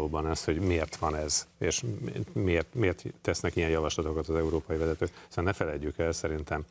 [0.04, 1.84] fordulóban ezt, hogy miért van ez, és
[2.32, 5.10] miért, miért tesznek ilyen javaslatokat az európai vezetők.
[5.28, 6.64] Szóval ne felejtjük el szerintem,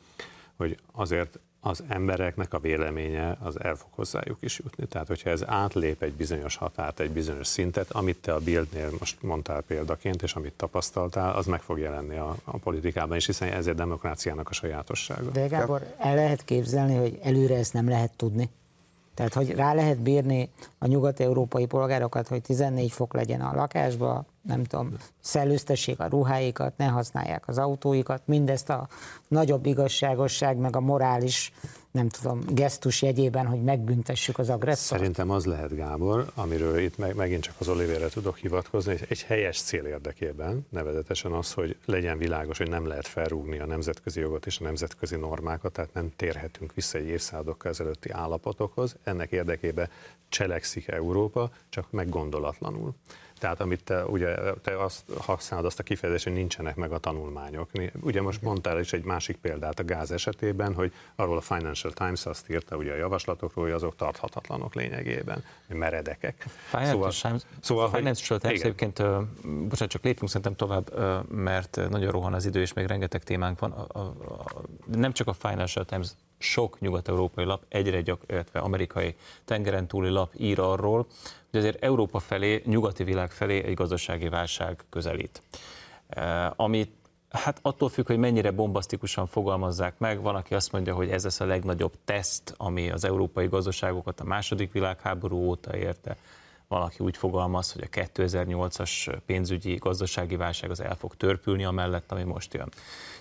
[0.56, 4.86] hogy azért az embereknek a véleménye az el fog hozzájuk is jutni.
[4.86, 9.22] Tehát, hogyha ez átlép egy bizonyos határt, egy bizonyos szintet, amit te a Bildnél most
[9.22, 13.66] mondtál példaként, és amit tapasztaltál, az meg fog jelenni a, a politikában is, hiszen ez
[13.66, 15.30] a demokráciának a sajátossága.
[15.30, 18.50] De Gábor, el lehet képzelni, hogy előre ezt nem lehet tudni?
[19.14, 24.64] Tehát, hogy rá lehet bírni a nyugat-európai polgárokat, hogy 14 fok legyen a lakásba, nem
[24.64, 28.88] tudom, szellőztessék a ruháikat, ne használják az autóikat, mindezt a
[29.28, 31.52] nagyobb igazságosság, meg a morális
[31.94, 35.00] nem tudom, gesztus jegyében, hogy megbüntessük az agresszort?
[35.00, 39.60] Szerintem az lehet, Gábor, amiről itt meg, megint csak az Olivérre tudok hivatkozni, egy helyes
[39.60, 44.60] cél érdekében, nevezetesen az, hogy legyen világos, hogy nem lehet felrúgni a nemzetközi jogot és
[44.60, 48.96] a nemzetközi normákat, tehát nem térhetünk vissza egy évszázadokkal ezelőtti állapotokhoz.
[49.02, 49.88] Ennek érdekében
[50.28, 52.94] cselekszik Európa, csak meggondolatlanul.
[53.38, 57.70] Tehát amit te, ugye, te azt használod azt a kifejezést, hogy nincsenek meg a tanulmányok.
[58.00, 62.26] Ugye most mondtál is egy másik példát a gáz esetében, hogy arról a Financial Times
[62.26, 66.46] azt írta ugye a javaslatokról, hogy azok tarthatatlanok lényegében, meredekek.
[66.68, 69.06] Financial szóval, Times, szóval, Financial Times egyébként, uh,
[69.42, 73.58] bocsánat, csak lépünk szerintem tovább, uh, mert nagyon rohan az idő, és még rengeteg témánk
[73.58, 73.70] van.
[73.70, 76.08] A, a, a, nem csak a Financial Times,
[76.44, 81.06] sok nyugat-európai lap, egyre gyak, illetve amerikai tengeren túli lap ír arról,
[81.50, 85.42] hogy azért Európa felé, nyugati világ felé egy gazdasági válság közelít.
[86.08, 86.90] E, amit
[87.42, 90.20] Hát attól függ, hogy mennyire bombasztikusan fogalmazzák meg.
[90.20, 94.24] Van, aki azt mondja, hogy ez lesz a legnagyobb teszt, ami az európai gazdaságokat a
[94.24, 96.16] második világháború óta érte.
[96.68, 102.22] Valaki úgy fogalmaz, hogy a 2008-as pénzügyi gazdasági válság az el fog törpülni amellett, ami
[102.22, 102.68] most jön.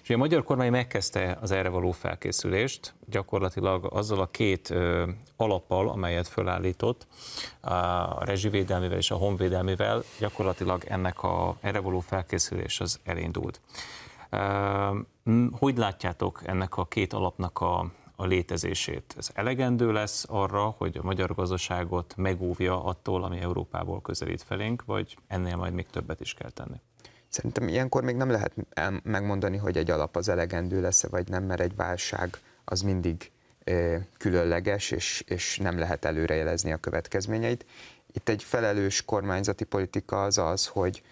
[0.03, 5.89] És a magyar kormány megkezdte az erre való felkészülést, gyakorlatilag azzal a két ö, alappal,
[5.89, 7.07] amelyet fölállított,
[7.61, 13.61] a rezsivédelmével és a honvédelmével, gyakorlatilag ennek a erre való felkészülés az elindult.
[15.51, 19.13] Hogy látjátok ennek a két alapnak a, a létezését?
[19.17, 25.17] Ez elegendő lesz arra, hogy a magyar gazdaságot megóvja attól, ami Európából közelít felénk, vagy
[25.27, 26.81] ennél majd még többet is kell tenni?
[27.27, 28.53] Szerintem ilyenkor még nem lehet
[29.03, 33.31] megmondani, hogy egy alap az elegendő lesz vagy nem, mert egy válság az mindig
[34.17, 37.65] különleges, és, és nem lehet előrejelezni a következményeit.
[38.13, 41.03] Itt egy felelős kormányzati politika az az, hogy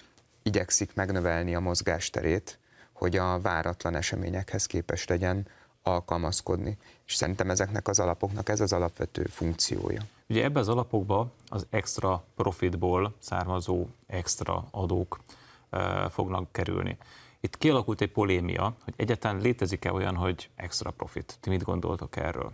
[0.43, 2.59] igyekszik megnövelni a mozgásterét,
[2.93, 5.47] hogy a váratlan eseményekhez képes legyen
[5.83, 6.77] alkalmazkodni.
[7.05, 10.01] És szerintem ezeknek az alapoknak ez az alapvető funkciója.
[10.29, 15.19] Ugye ebbe az alapokba az extra profitból származó extra adók
[15.69, 16.97] e, fognak kerülni.
[17.39, 21.37] Itt kialakult egy polémia, hogy egyáltalán létezik-e olyan, hogy extra profit.
[21.39, 22.51] Ti mit gondoltok erről?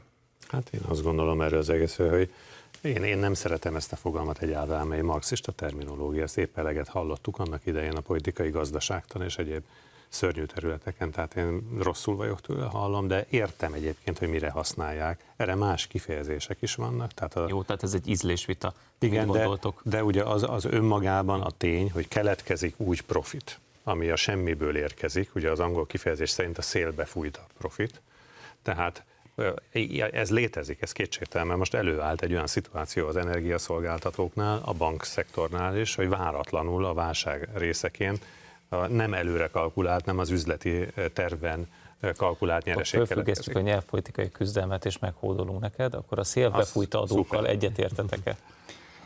[0.48, 2.34] Hát én azt gondolom erről az egész, hogy
[2.82, 7.40] én, én nem szeretem ezt a fogalmat egyáltalán, mely marxista terminológia, ezt épp eleget hallottuk
[7.40, 9.64] annak idején a politikai gazdaságtan és egyéb
[10.10, 15.24] szörnyű területeken, tehát én rosszul vagyok tőle, hallom, de értem egyébként, hogy mire használják.
[15.36, 17.12] Erre más kifejezések is vannak.
[17.12, 17.46] Tehát a...
[17.50, 18.74] Jó, tehát ez egy ízlésvita.
[19.00, 19.50] Igen, de,
[19.84, 25.36] de ugye az, az önmagában a tény, hogy keletkezik úgy profit, ami a semmiből érkezik,
[25.36, 28.02] ugye az angol kifejezés szerint a szélbe fújt a profit,
[28.62, 29.04] tehát
[30.12, 36.10] ez létezik, ez kétségtelen, most előállt egy olyan szituáció az energiaszolgáltatóknál, a bankszektornál is, hogy
[36.10, 38.26] váratlanul a válság részeként
[38.90, 41.68] nem előre kalkulált, nem az üzleti tervben
[42.18, 43.56] kalkulált nyereség keletkezik.
[43.56, 48.38] a nyelvpolitikai küzdelmet és meghódolunk neked, akkor a szélbe fújt adókkal egyetértetek-e?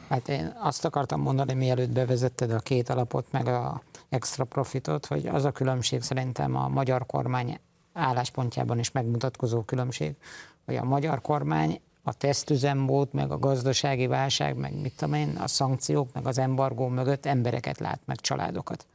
[0.09, 5.27] Hát én azt akartam mondani, mielőtt bevezetted a két alapot, meg a extra profitot, hogy
[5.27, 7.59] az a különbség szerintem a magyar kormány
[7.93, 10.15] álláspontjában is megmutatkozó különbség,
[10.65, 15.47] hogy a magyar kormány a tesztüzembót, meg a gazdasági válság, meg mit tudom én, a
[15.47, 18.85] szankciók, meg az embargó mögött embereket lát, meg családokat.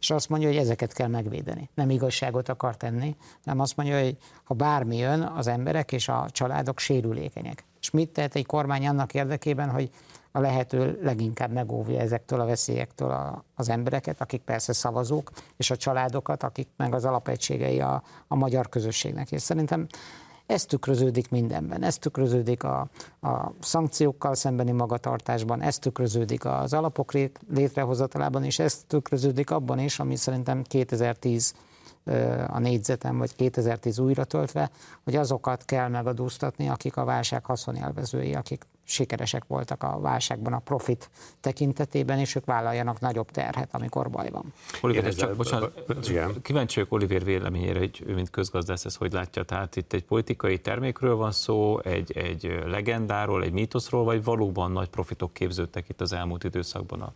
[0.00, 1.70] És azt mondja, hogy ezeket kell megvédeni.
[1.74, 6.26] Nem igazságot akar tenni, hanem azt mondja, hogy ha bármi jön, az emberek és a
[6.30, 7.64] családok sérülékenyek.
[7.80, 9.90] És mit tehet egy kormány annak érdekében, hogy
[10.32, 15.76] a lehető leginkább megóvja ezektől a veszélyektől a, az embereket, akik persze szavazók, és a
[15.76, 19.32] családokat, akik meg az alapegységei a, a magyar közösségnek.
[19.32, 19.86] És szerintem
[20.50, 21.82] ez tükröződik mindenben.
[21.82, 22.88] Ez tükröződik a,
[23.20, 27.12] a szankciókkal szembeni magatartásban, ez tükröződik az alapok
[27.54, 31.54] létrehozatalában, és ez tükröződik abban is, ami szerintem 2010
[32.48, 34.70] a négyzetem, vagy 2010 újra töltve,
[35.04, 41.10] hogy azokat kell megadóztatni, akik a válság haszonélvezői, akik sikeresek voltak a válságban a profit
[41.40, 44.52] tekintetében, és ők vállaljanak nagyobb terhet, amikor baj van.
[44.80, 46.42] Oliver, ez csak, bocsánat, igen.
[46.42, 49.42] kíváncsi vagyok Oliver véleményére, hogy ő mint közgazdász ezt hogy látja.
[49.42, 54.88] Tehát itt egy politikai termékről van szó, egy, egy legendáról, egy mítoszról, vagy valóban nagy
[54.88, 57.12] profitok képződtek itt az elmúlt időszakban a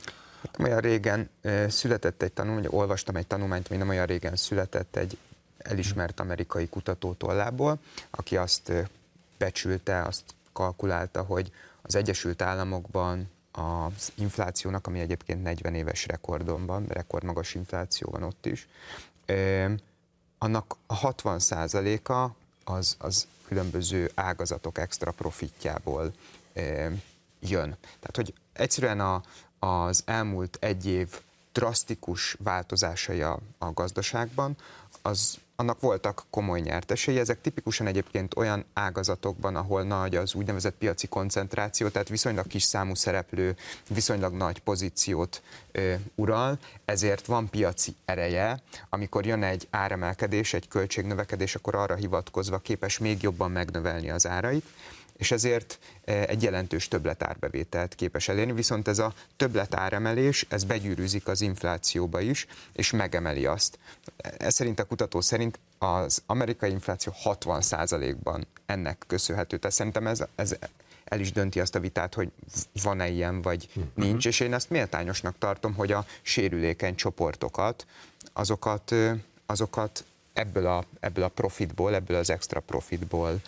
[0.59, 1.31] nem olyan régen
[1.69, 5.19] született egy tanulmány, olvastam egy tanulmányt, ami nem olyan régen született egy
[5.59, 7.79] elismert amerikai kutató tollából,
[8.11, 8.73] aki azt
[9.39, 16.87] becsülte, azt kalkulálta, hogy az Egyesült Államokban az inflációnak, ami egyébként 40 éves rekordon van,
[16.87, 18.69] rekordmagas infláció van ott is,
[20.39, 21.41] annak a 60
[22.05, 26.13] a az, az különböző ágazatok extra profitjából
[27.41, 27.77] jön.
[27.81, 29.23] Tehát, hogy egyszerűen a,
[29.59, 31.21] az elmúlt egy év
[31.53, 34.57] drasztikus változásai a, a gazdaságban,
[35.03, 37.19] az annak voltak komoly nyertesei.
[37.19, 42.95] Ezek tipikusan egyébként olyan ágazatokban, ahol nagy az úgynevezett piaci koncentráció, tehát viszonylag kis számú
[42.95, 43.57] szereplő
[43.89, 51.55] viszonylag nagy pozíciót ö, ural, ezért van piaci ereje, amikor jön egy áremelkedés, egy költségnövekedés,
[51.55, 54.65] akkor arra hivatkozva képes még jobban megnövelni az árait
[55.17, 61.41] és ezért eh, egy jelentős többletárbevételt képes elérni, viszont ez a többletáremelés, ez begyűrűzik az
[61.41, 63.79] inflációba is, és megemeli azt.
[64.17, 69.57] Ez szerint a kutató szerint az amerikai infláció 60%-ban ennek köszönhető.
[69.59, 70.57] Tehát szerintem ez, ez
[71.05, 72.31] el is dönti azt a vitát, hogy
[72.83, 73.85] van-e ilyen, vagy uh-huh.
[73.95, 77.87] nincs, és én ezt méltányosnak tartom, hogy a sérülékeny csoportokat,
[78.33, 78.95] azokat,
[79.47, 83.41] azokat ebből a, ebből a profitból, ebből az extra profitból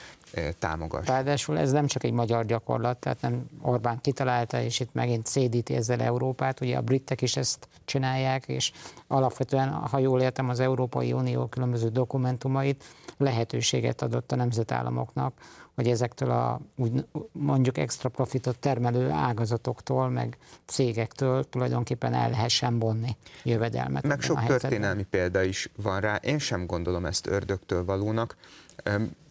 [0.59, 1.07] támogass.
[1.07, 5.75] Ráadásul ez nem csak egy magyar gyakorlat, tehát nem Orbán kitalálta, és itt megint szédíti
[5.75, 8.73] ezzel Európát, ugye a britek is ezt csinálják, és
[9.07, 12.85] alapvetően, ha jól értem, az Európai Unió különböző dokumentumait
[13.17, 15.33] lehetőséget adott a nemzetállamoknak,
[15.75, 23.17] hogy ezektől a úgy mondjuk extra profitot termelő ágazatoktól, meg cégektől tulajdonképpen el lehessen vonni
[23.43, 24.07] jövedelmet.
[24.07, 26.15] Meg sok történelmi példa is van rá.
[26.15, 28.37] Én sem gondolom ezt ördögtől valónak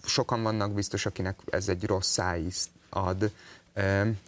[0.06, 3.32] sokan vannak biztos, akinek ez egy rossz szájízt ad.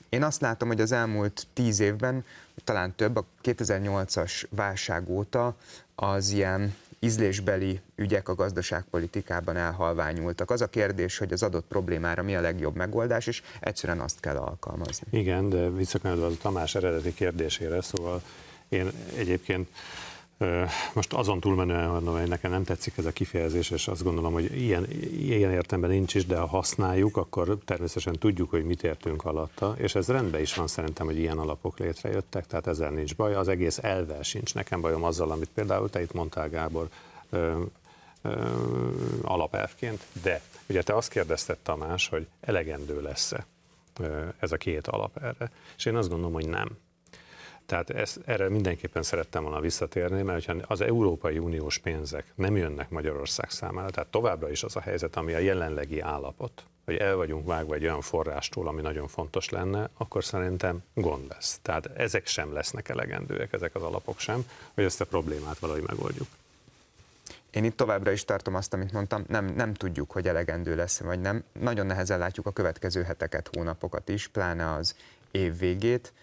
[0.10, 2.26] Én azt látom, hogy az elmúlt tíz évben,
[2.64, 5.56] talán több, a 2008-as válság óta
[5.96, 10.52] az ilyen ízlésbeli ügyek a gazdaságpolitikában elhalványultak.
[10.52, 14.36] Az a kérdés, hogy az adott problémára mi a legjobb megoldás, és egyszerűen azt kell
[14.36, 15.08] alkalmazni.
[15.10, 18.22] Igen, de visszakanyarodva a Tamás eredeti kérdésére, szóval
[18.70, 19.70] én egyébként
[20.93, 24.62] Most azon túlmenően mondom, hogy nekem nem tetszik ez a kifejezés, és azt gondolom, hogy
[24.62, 29.75] ilyen, ilyen értemben nincs is, de ha használjuk, akkor természetesen tudjuk, hogy mit értünk alatta,
[29.77, 33.35] és ez rendben is van szerintem, hogy ilyen alapok létrejöttek, tehát ezzel nincs baj.
[33.35, 36.90] Az egész elvel sincs nekem bajom azzal, amit például te itt mondtál, Gábor,
[37.29, 37.62] ö,
[38.21, 38.50] ö,
[39.21, 43.46] alapelvként, de ugye te azt kérdezted, Tamás, hogy elegendő lesz-e
[44.40, 46.77] ez a két alap erre, és én azt gondolom, hogy nem.
[47.68, 52.90] Tehát ezt, erre mindenképpen szerettem volna visszatérni, mert hogyha az Európai Uniós pénzek nem jönnek
[52.90, 57.46] Magyarország számára, tehát továbbra is az a helyzet, ami a jelenlegi állapot, hogy el vagyunk
[57.46, 61.60] vágva egy olyan forrástól, ami nagyon fontos lenne, akkor szerintem gond lesz.
[61.62, 66.28] Tehát ezek sem lesznek elegendőek, ezek az alapok sem, hogy ezt a problémát valahogy megoldjuk.
[67.50, 71.20] Én itt továbbra is tartom azt, amit mondtam, nem, nem tudjuk, hogy elegendő lesz, vagy
[71.20, 71.44] nem.
[71.60, 74.96] Nagyon nehezen látjuk a következő heteket, hónapokat is, pláne az
[75.32, 76.13] év végét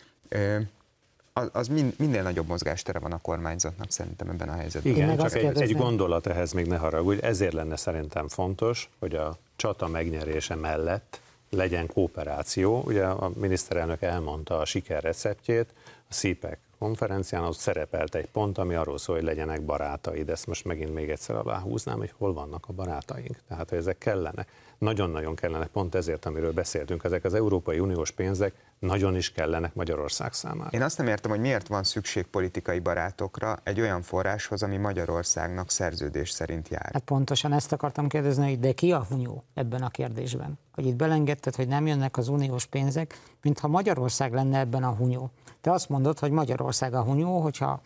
[1.41, 4.93] az, az minél nagyobb mozgástere van a kormányzatnak szerintem ebben a helyzetben.
[4.93, 9.37] Igen, csak egy, egy gondolat ehhez még ne haragudj, ezért lenne szerintem fontos, hogy a
[9.57, 11.21] csata megnyerése mellett
[11.51, 12.83] legyen kooperáció.
[12.87, 15.75] Ugye a miniszterelnök elmondta a siker receptjét,
[16.09, 20.29] a CIPEC konferencián ott szerepelt egy pont, ami arról szól, hogy legyenek barátaid.
[20.29, 23.37] Ezt most megint még egyszer aláhúznám, hogy hol vannak a barátaink.
[23.49, 24.49] Tehát, hogy ezek kellenek.
[24.85, 30.33] Nagyon-nagyon kellenek, pont ezért, amiről beszéltünk, ezek az Európai Uniós pénzek nagyon is kellenek Magyarország
[30.33, 30.71] számára.
[30.71, 35.71] Én azt nem értem, hogy miért van szükség politikai barátokra egy olyan forráshoz, ami Magyarországnak
[35.71, 36.91] szerződés szerint jár.
[36.93, 40.59] Hát pontosan ezt akartam kérdezni, hogy de ki a hunyó ebben a kérdésben?
[40.73, 45.31] Hogy itt belengedted, hogy nem jönnek az uniós pénzek, mintha Magyarország lenne ebben a hunyó.
[45.61, 47.81] Te azt mondod, hogy Magyarország a hunyó, hogyha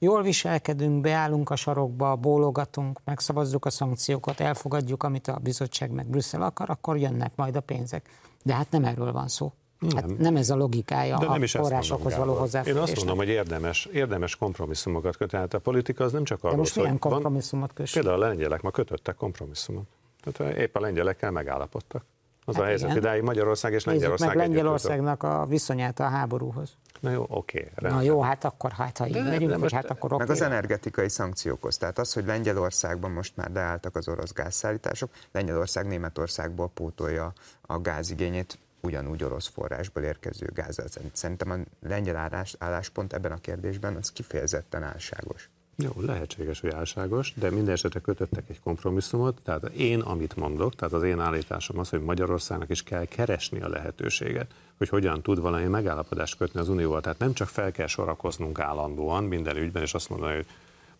[0.00, 6.42] jól viselkedünk, beállunk a sarokba, bólogatunk, megszavazzuk a szankciókat, elfogadjuk, amit a bizottság meg Brüsszel
[6.42, 8.08] akar, akkor jönnek majd a pénzek.
[8.42, 9.52] De hát nem erről van szó.
[9.94, 10.16] Hát nem.
[10.18, 12.86] nem ez a logikája De nem a is forrásokhoz való hozzáférésnek.
[12.86, 15.38] Én azt mondom, hogy érdemes, érdemes kompromisszumokat kötni.
[15.38, 18.02] Hát a politika az nem csak arról De most milyen kompromisszumot kössük?
[18.02, 19.86] Például a lengyelek ma kötöttek kompromisszumot.
[20.22, 22.04] Tehát épp a lengyelekkel megállapodtak.
[22.50, 26.76] Az hát a helyzet, idáig Magyarország és Lengyelország meg Lengyelországnak a viszonyát a háborúhoz.
[27.00, 27.70] Na jó, oké.
[27.76, 30.10] Okay, Na jó, hát akkor hát, ha így de, megyünk, de most, hát akkor.
[30.10, 31.76] Meg az energetikai szankciókhoz.
[31.76, 38.58] Tehát az, hogy Lengyelországban most már leálltak az orosz gázszállítások, Lengyelország Németországból pótolja a gázigényét
[38.80, 40.86] ugyanúgy orosz forrásból érkező gázzal.
[41.12, 45.50] Szerintem a lengyel állás, álláspont ebben a kérdésben az kifejezetten álságos.
[45.82, 50.94] Jó, lehetséges, hogy álságos, de minden esetre kötöttek egy kompromisszumot, tehát én, amit mondok, tehát
[50.94, 55.64] az én állításom az, hogy Magyarországnak is kell keresni a lehetőséget, hogy hogyan tud valami
[55.64, 57.00] megállapodást kötni az Unióval.
[57.00, 60.46] Tehát nem csak fel kell sorakoznunk állandóan minden ügyben, és azt mondani, hogy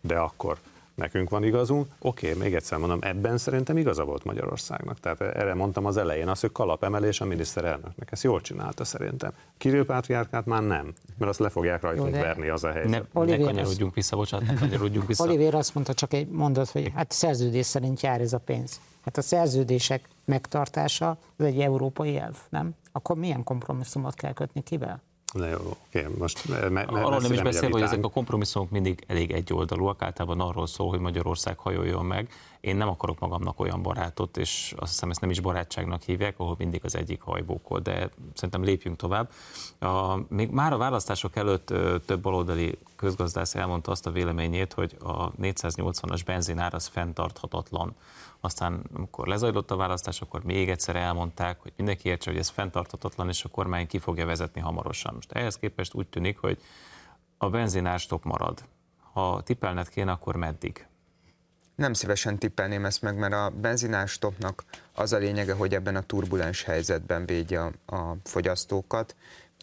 [0.01, 0.59] de akkor
[1.01, 1.86] nekünk van igazunk.
[1.98, 5.01] Oké, okay, még egyszer mondom, ebben szerintem igaza volt Magyarországnak.
[5.01, 8.12] Tehát erre mondtam az elején azt, hogy kalapemelés a miniszterelnöknek.
[8.12, 9.32] Ezt jól csinálta szerintem.
[9.59, 13.12] Kirill Pátriárkát már nem, mert azt le fogják rajtunk Jó, verni az a helyzet.
[13.12, 15.24] Ne, ne kanyarodjunk vissza, bocsánat, ne kanyarodjunk vissza.
[15.24, 18.80] Oliver azt mondta csak egy mondat, hogy hát szerződés szerint jár ez a pénz.
[19.05, 22.74] Hát a szerződések megtartása az egy európai elv, nem?
[22.92, 25.03] Akkor milyen kompromisszumot kell kötni kivel?
[25.33, 29.05] Na jó, oké, most me, me, Arról nem is beszél, hogy ezek a kompromisszumok mindig
[29.07, 32.28] elég egyoldalúak, általában arról szól, hogy Magyarország hajoljon meg.
[32.61, 36.55] Én nem akarok magamnak olyan barátot, és azt hiszem ezt nem is barátságnak hívják, ahol
[36.59, 39.31] mindig az egyik hajbókol, de szerintem lépjünk tovább.
[39.78, 41.66] A, még már a választások előtt
[42.07, 47.94] több baloldali közgazdász elmondta azt a véleményét, hogy a 480-as benzinár az fenntarthatatlan
[48.40, 53.28] aztán amikor lezajlott a választás, akkor még egyszer elmondták, hogy mindenki értse, hogy ez fenntarthatatlan,
[53.28, 55.14] és a kormány ki fogja vezetni hamarosan.
[55.14, 56.62] Most ehhez képest úgy tűnik, hogy
[57.38, 58.64] a benzinár stop marad.
[59.12, 60.86] Ha tippelned kéne, akkor meddig?
[61.74, 66.62] Nem szívesen tippelném ezt meg, mert a benzinárstopnak az a lényege, hogy ebben a turbulens
[66.62, 69.16] helyzetben védje a, a fogyasztókat.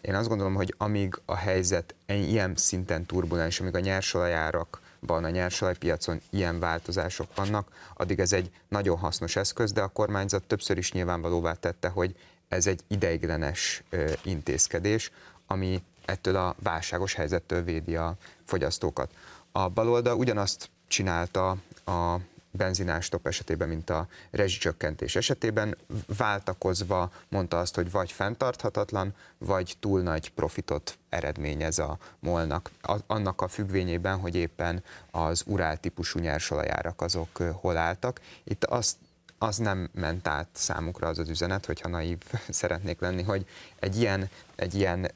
[0.07, 5.29] Én azt gondolom, hogy amíg a helyzet ilyen szinten turbulens, amíg a nyersolajárak van a
[5.29, 10.91] nyersolajpiacon ilyen változások vannak, addig ez egy nagyon hasznos eszköz, de a kormányzat többször is
[10.91, 12.15] nyilvánvalóvá tette, hogy
[12.47, 13.83] ez egy ideiglenes
[14.23, 15.11] intézkedés,
[15.47, 19.11] ami ettől a válságos helyzettől védi a fogyasztókat.
[19.51, 21.49] A baloldal ugyanazt csinálta
[21.85, 22.15] a
[22.57, 25.77] benzinástop esetében, mint a rezsicsökkentés esetében,
[26.17, 32.71] váltakozva mondta azt, hogy vagy fenntarthatatlan, vagy túl nagy profitot eredményez a molnak,
[33.07, 38.21] annak a függvényében, hogy éppen az urál típusú nyersolajárak azok hol álltak.
[38.43, 38.97] Itt azt
[39.37, 42.17] az nem ment át számukra az az üzenet, hogyha naív
[42.49, 43.45] szeretnék lenni, hogy
[43.79, 45.11] egy ilyen, egy ilyen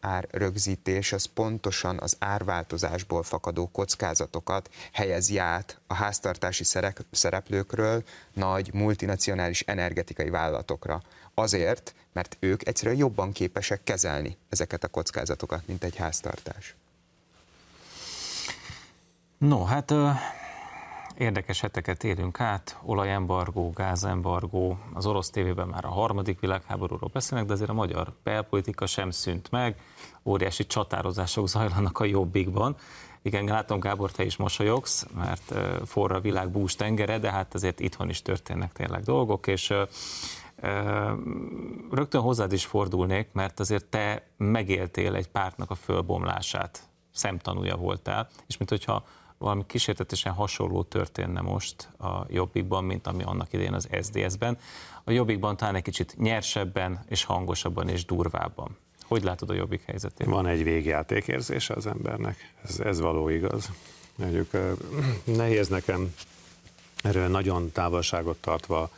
[0.00, 6.64] árrögzítés az pontosan az árváltozásból fakadó kockázatokat helyezi át a háztartási
[7.10, 8.02] szereplőkről
[8.32, 11.02] nagy multinacionális energetikai vállalatokra.
[11.34, 16.74] Azért, mert ők egyszerűen jobban képesek kezelni ezeket a kockázatokat, mint egy háztartás.
[19.38, 19.94] No, hát
[21.18, 27.52] Érdekes heteket élünk át, olajembargó, gázembargó, az orosz tévében már a harmadik világháborúról beszélnek, de
[27.52, 29.80] azért a magyar belpolitika sem szűnt meg,
[30.24, 32.76] óriási csatározások zajlanak a jobbikban.
[33.22, 35.54] Igen, látom Gábor, te is mosolyogsz, mert
[35.86, 39.72] forra a világ bús tengere, de hát azért itthon is történnek tényleg dolgok, és
[41.90, 48.56] rögtön hozzád is fordulnék, mert azért te megéltél egy pártnak a fölbomlását, szemtanúja voltál, és
[48.56, 49.04] mint hogyha
[49.44, 54.58] valami kísértetesen hasonló történne most a Jobbikban, mint ami annak idején az SDS-ben.
[55.04, 58.76] A Jobbikban talán egy kicsit nyersebben és hangosabban és durvábban.
[59.06, 60.26] Hogy látod a Jobbik helyzetét?
[60.26, 63.70] Van egy végjáték érzése az embernek, ez, ez való igaz.
[64.16, 64.50] Mondjuk
[65.24, 66.14] nehéz nekem
[67.02, 68.90] erről nagyon távolságot tartva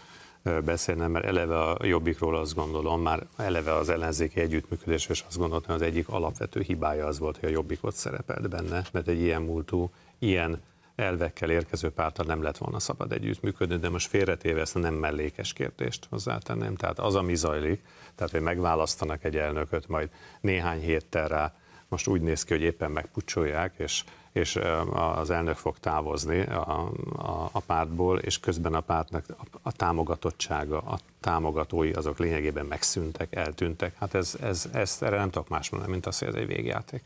[0.64, 5.74] beszélnem, mert eleve a Jobbikról azt gondolom, már eleve az ellenzéki együttműködés, és azt gondoltam,
[5.74, 9.42] hogy az egyik alapvető hibája az volt, hogy a Jobbikot szerepelt benne, mert egy ilyen
[9.42, 10.62] múltú ilyen
[10.96, 15.52] elvekkel érkező pártal nem lett volna szabad együttműködni, de most félretéve ezt a nem mellékes
[15.52, 16.74] kérdést hozzátenném.
[16.74, 17.82] Tehát az, ami zajlik,
[18.14, 20.10] tehát hogy megválasztanak egy elnököt, majd
[20.40, 21.54] néhány héttel rá,
[21.88, 24.58] most úgy néz ki, hogy éppen megpucsolják, és, és
[24.92, 30.78] az elnök fog távozni a, a, a pártból, és közben a pártnak a, a támogatottsága,
[30.78, 33.96] a támogatói azok lényegében megszűntek, eltűntek.
[33.98, 37.02] Hát ez, ez, ez erre nem tudok más mondani, mint az, hogy ez egy végjáték.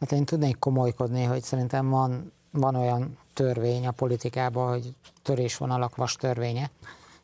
[0.00, 6.14] Hát én tudnék komolykodni, hogy szerintem van, van olyan törvény a politikában, hogy törésvonalak vas
[6.14, 6.70] törvénye,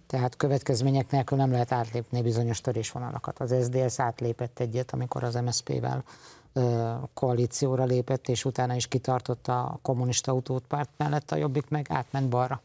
[0.07, 3.39] tehát következmények nélkül nem lehet átlépni bizonyos törésvonalakat.
[3.39, 6.05] Az SZDSZ átlépett egyet, amikor az MSZP-vel
[7.14, 12.62] koalícióra lépett, és utána is kitartott a kommunista utódpárt mellett, a Jobbik meg átment balra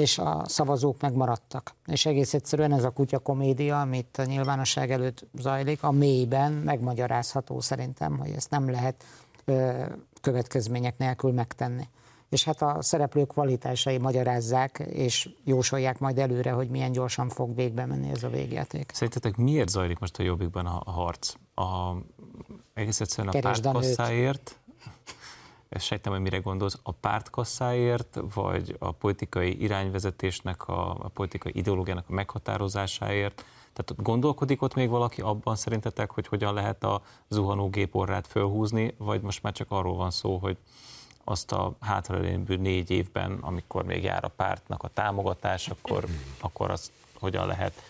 [0.00, 1.74] és a szavazók megmaradtak.
[1.86, 7.60] És egész egyszerűen ez a kutya komédia, amit a nyilvánosság előtt zajlik, a mélyben megmagyarázható
[7.60, 9.04] szerintem, hogy ezt nem lehet
[9.44, 9.84] ö,
[10.20, 11.88] következmények nélkül megtenni.
[12.28, 17.86] És hát a szereplők kvalitásai magyarázzák, és jósolják majd előre, hogy milyen gyorsan fog végbe
[17.86, 18.90] menni ez a végjáték.
[18.94, 21.34] Szerintetek miért zajlik most a jobbikban a, harc?
[21.54, 21.94] A,
[22.74, 24.59] egész egyszerűen a pártkasszáért,
[25.70, 32.04] ezt sejtem, hogy mire gondolsz, a pártkasszáért, vagy a politikai irányvezetésnek, a, a politikai ideológiának
[32.08, 33.44] a meghatározásáért?
[33.72, 39.20] Tehát gondolkodik ott még valaki abban szerintetek, hogy hogyan lehet a zuhanó géporrát fölhúzni, vagy
[39.20, 40.56] most már csak arról van szó, hogy
[41.24, 46.04] azt a hátralévő négy évben, amikor még jár a pártnak a támogatás, akkor,
[46.40, 47.82] akkor azt hogyan lehet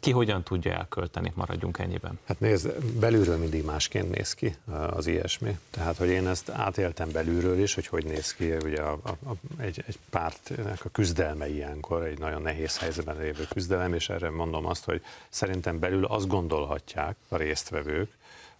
[0.00, 2.18] ki hogyan tudja elkölteni, maradjunk ennyiben.
[2.24, 4.54] Hát nézd, belülről mindig másként néz ki
[4.90, 5.58] az ilyesmi.
[5.70, 9.34] Tehát, hogy én ezt átéltem belülről is, hogy hogy néz ki ugye a, a, a,
[9.58, 14.66] egy, egy pártnak a küzdelme ilyenkor, egy nagyon nehéz helyzetben lévő küzdelem, és erre mondom
[14.66, 18.10] azt, hogy szerintem belül azt gondolhatják a résztvevők,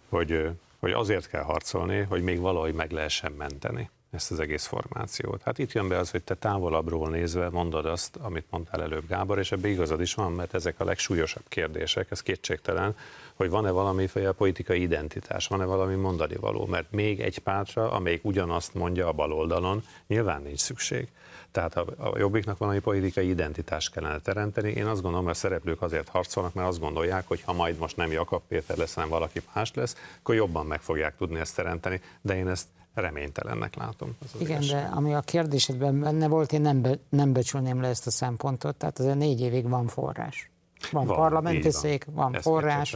[0.09, 0.49] hogy,
[0.79, 5.41] hogy azért kell harcolni, hogy még valahogy meg lehessen menteni ezt az egész formációt.
[5.41, 9.39] Hát itt jön be az, hogy te távolabbról nézve mondod azt, amit mondtál előbb Gábor,
[9.39, 12.95] és ebbe igazad is van, mert ezek a legsúlyosabb kérdések, ez kétségtelen,
[13.33, 18.73] hogy van-e valamiféle politikai identitás, van-e valami mondani való, mert még egy pártra, amelyik ugyanazt
[18.73, 21.07] mondja a baloldalon, nyilván nincs szükség.
[21.51, 24.71] Tehát a, a jobbiknak valami politikai identitást kellene teremteni.
[24.71, 27.97] Én azt gondolom, hogy a szereplők azért harcolnak, mert azt gondolják, hogy ha majd most
[27.97, 32.01] nem Jakab Péter lesz, hanem valaki más lesz, akkor jobban meg fogják tudni ezt teremteni.
[32.21, 32.67] De én ezt
[33.01, 34.15] reménytelennek látom.
[34.23, 37.87] Az Igen, az de ami a kérdésedben benne volt, én nem, be, nem becsülném le
[37.87, 40.49] ezt a szempontot, tehát azért négy évig van forrás.
[40.91, 42.95] Van, van parlamenti szék, van Ezt forrás,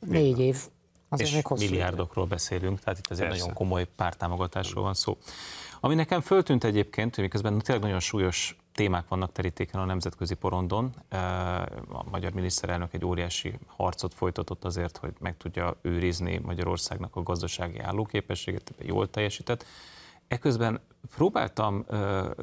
[0.00, 0.56] négy év.
[1.08, 2.34] Azért és milliárdokról éve.
[2.34, 3.42] beszélünk, tehát itt azért Persze.
[3.42, 5.18] nagyon komoly pártámogatásról van szó.
[5.80, 10.94] Ami nekem föltűnt egyébként, hogy miközben tényleg nagyon súlyos témák vannak terítéken a nemzetközi porondon.
[11.88, 17.78] A magyar miniszterelnök egy óriási harcot folytatott azért, hogy meg tudja őrizni Magyarországnak a gazdasági
[17.78, 19.64] állóképességet, jól teljesített.
[20.28, 20.80] Eközben
[21.14, 21.86] próbáltam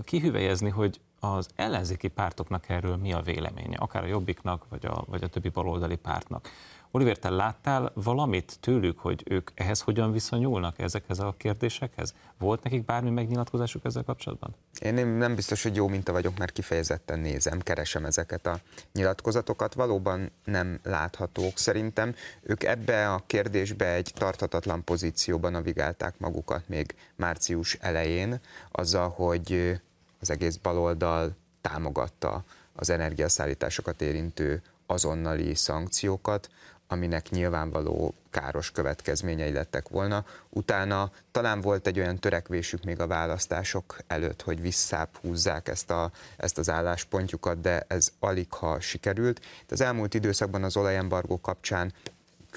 [0.03, 5.23] kihüvelyezni, hogy az ellenzéki pártoknak erről mi a véleménye, akár a Jobbiknak, vagy a, vagy
[5.23, 6.49] a többi baloldali pártnak.
[6.91, 12.13] Oliver, te láttál valamit tőlük, hogy ők ehhez hogyan viszonyulnak, ezekhez a kérdésekhez?
[12.37, 14.55] Volt nekik bármi megnyilatkozásuk ezzel kapcsolatban?
[14.79, 18.59] Én nem biztos, hogy jó minta vagyok, mert kifejezetten nézem, keresem ezeket a
[18.93, 19.73] nyilatkozatokat.
[19.73, 22.15] Valóban nem láthatók szerintem.
[22.41, 28.39] Ők ebbe a kérdésbe egy tarthatatlan pozícióban navigálták magukat még március elején,
[28.71, 29.79] azzal, hogy
[30.19, 36.49] az egész baloldal támogatta az energiaszállításokat érintő azonnali szankciókat,
[36.87, 40.25] aminek nyilvánvaló káros következményei lettek volna.
[40.49, 46.11] Utána talán volt egy olyan törekvésük még a választások előtt, hogy visszább húzzák ezt, a,
[46.37, 49.39] ezt az álláspontjukat, de ez alig ha sikerült.
[49.39, 51.93] De az elmúlt időszakban az olajembargó kapcsán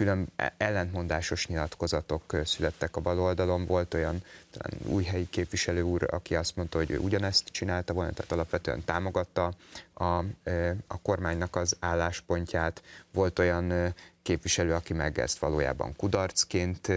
[0.01, 3.67] külön e- ellentmondásos nyilatkozatok születtek a baloldalon.
[3.67, 8.13] Volt olyan talán új helyi képviselő úr, aki azt mondta, hogy ő ugyanezt csinálta volna,
[8.13, 9.53] tehát alapvetően támogatta
[9.95, 10.05] a,
[10.87, 12.83] a kormánynak az álláspontját.
[13.13, 16.89] Volt olyan képviselő, aki meg ezt valójában kudarcként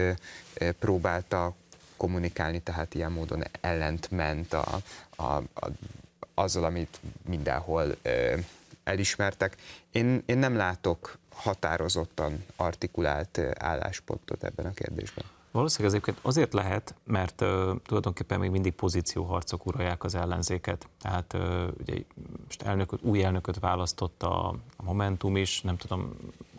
[0.78, 1.54] próbálta
[1.96, 4.80] kommunikálni, tehát ilyen módon ellentment a,
[5.16, 5.68] a, a,
[6.34, 7.96] azzal, amit mindenhol
[8.84, 9.56] elismertek.
[9.90, 15.24] Én, én nem látok határozottan artikulált álláspontot ebben a kérdésben.
[15.50, 17.48] Valószínűleg ezeket azért lehet, mert uh,
[17.86, 20.88] tulajdonképpen még mindig pozícióharcok uralják az ellenzéket.
[21.00, 21.94] Tehát uh, ugye
[22.44, 26.16] most elnököt, új elnököt választott a, a Momentum is, nem tudom,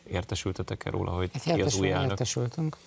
[0.08, 2.10] értesültetek-e róla, hogy hát ki az új elnök?
[2.10, 2.78] Értesültünk.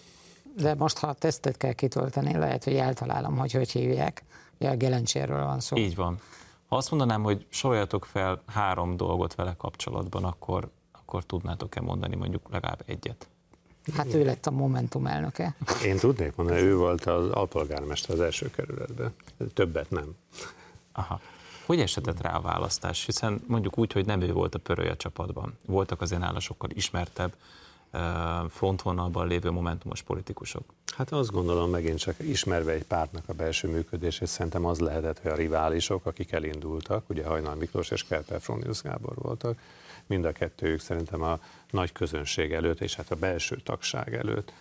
[0.57, 4.23] De most, ha a tesztet kell kitölteni, lehet, hogy eltalálom, hogy hogy hívják.
[4.59, 5.77] Ugye a Gelencséről van szó.
[5.77, 6.21] Így van.
[6.69, 12.49] Ha azt mondanám, hogy soroljatok fel három dolgot vele kapcsolatban, akkor, akkor tudnátok-e mondani mondjuk
[12.51, 13.29] legalább egyet?
[13.97, 15.55] Hát ő lett a Momentum elnöke.
[15.85, 19.15] Én tudnék mondani, ő volt az alpolgármester az első kerületben.
[19.55, 20.15] Többet nem.
[20.93, 21.21] Aha.
[21.69, 23.05] Hogy esetett rá a választás?
[23.05, 25.59] Hiszen mondjuk úgy, hogy nem ő volt a pörője csapatban.
[25.67, 27.33] Voltak az nála sokkal ismertebb
[28.49, 30.65] frontvonalban lévő momentumos politikusok.
[30.97, 35.31] Hát azt gondolom megint csak ismerve egy pártnak a belső működését, szerintem az lehetett, hogy
[35.31, 39.59] a riválisok, akik elindultak, ugye Hajnal Miklós és Kerper Fronius Gábor voltak,
[40.07, 41.39] mind a kettőjük szerintem a
[41.71, 44.53] nagy közönség előtt, és hát a belső tagság előtt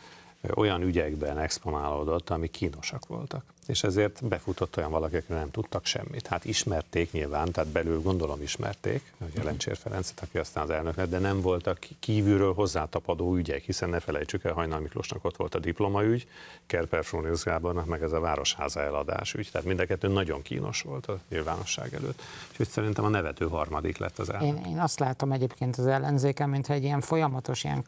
[0.55, 3.43] olyan ügyekben exponálódott, ami kínosak voltak.
[3.67, 6.27] És ezért befutott olyan valaki, akik nem tudtak semmit.
[6.27, 11.09] Hát ismerték nyilván, tehát belül gondolom ismerték, hogy Lencsér Ferencet, aki aztán az elnök lett,
[11.09, 15.59] de nem voltak kívülről hozzátapadó ügyek, hiszen ne felejtsük el, Hajnal Miklósnak ott volt a
[15.59, 16.27] diplomaügy,
[16.65, 19.49] Kerper Frónius Gábornak meg ez a városháza eladás ügy.
[19.51, 22.21] Tehát mind a kettő nagyon kínos volt a nyilvánosság előtt.
[22.49, 24.47] Úgyhogy szerintem a nevető harmadik lett az elnök.
[24.47, 27.83] Én, én azt látom egyébként az ellenzéken, mintha egy ilyen folyamatos ilyen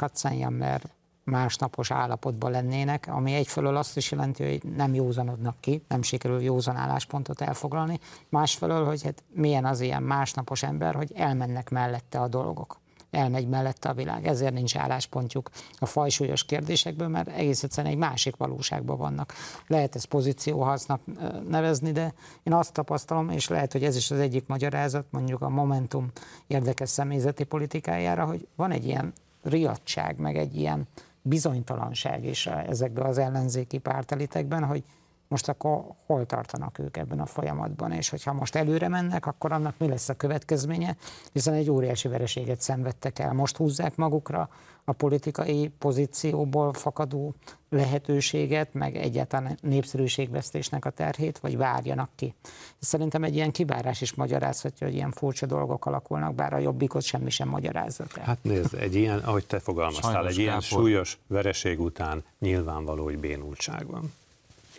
[0.49, 0.89] mert
[1.29, 6.75] másnapos állapotban lennének, ami egyfelől azt is jelenti, hogy nem józanodnak ki, nem sikerül józan
[6.75, 7.99] álláspontot elfoglalni,
[8.29, 12.79] másfelől, hogy hát milyen az ilyen másnapos ember, hogy elmennek mellette a dolgok
[13.11, 14.27] elmegy mellette a világ.
[14.27, 15.49] Ezért nincs álláspontjuk
[15.79, 19.33] a fajsúlyos kérdésekből, mert egész egyszerűen egy másik valóságban vannak.
[19.67, 21.01] Lehet ezt pozícióharcnak
[21.47, 22.13] nevezni, de
[22.43, 26.11] én azt tapasztalom, és lehet, hogy ez is az egyik magyarázat, mondjuk a Momentum
[26.47, 29.13] érdekes személyzeti politikájára, hogy van egy ilyen
[29.43, 30.87] riadság, meg egy ilyen
[31.21, 34.83] bizonytalanság is ezekben az ellenzéki pártelitekben, hogy
[35.29, 39.75] most akkor hol tartanak ők ebben a folyamatban, és hogyha most előre mennek, akkor annak
[39.77, 40.95] mi lesz a következménye,
[41.33, 43.33] hiszen egy óriási vereséget szenvedtek el.
[43.33, 44.49] Most húzzák magukra
[44.83, 47.35] a politikai pozícióból fakadó
[47.69, 52.33] lehetőséget, meg egyáltalán népszerűségvesztésnek a terhét, vagy várjanak ki.
[52.79, 57.29] Szerintem egy ilyen kivárás is magyarázhatja, hogy ilyen furcsa dolgok alakulnak, bár a jobbikot semmi
[57.29, 58.05] sem magyarázza.
[58.21, 63.17] Hát nézd, egy ilyen, ahogy te fogalmaztál, Sajnos egy ilyen súlyos vereség után nyilvánvaló, hogy
[63.17, 64.11] bénultság van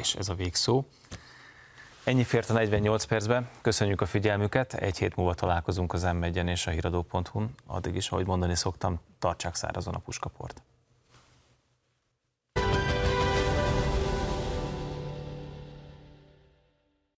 [0.01, 0.85] és ez a végszó.
[2.05, 6.67] Ennyi fért a 48 percbe, köszönjük a figyelmüket, egy hét múlva találkozunk az m és
[6.67, 10.63] a híradó.hu-n, addig is, ahogy mondani szoktam, tartsák szárazon a puskaport.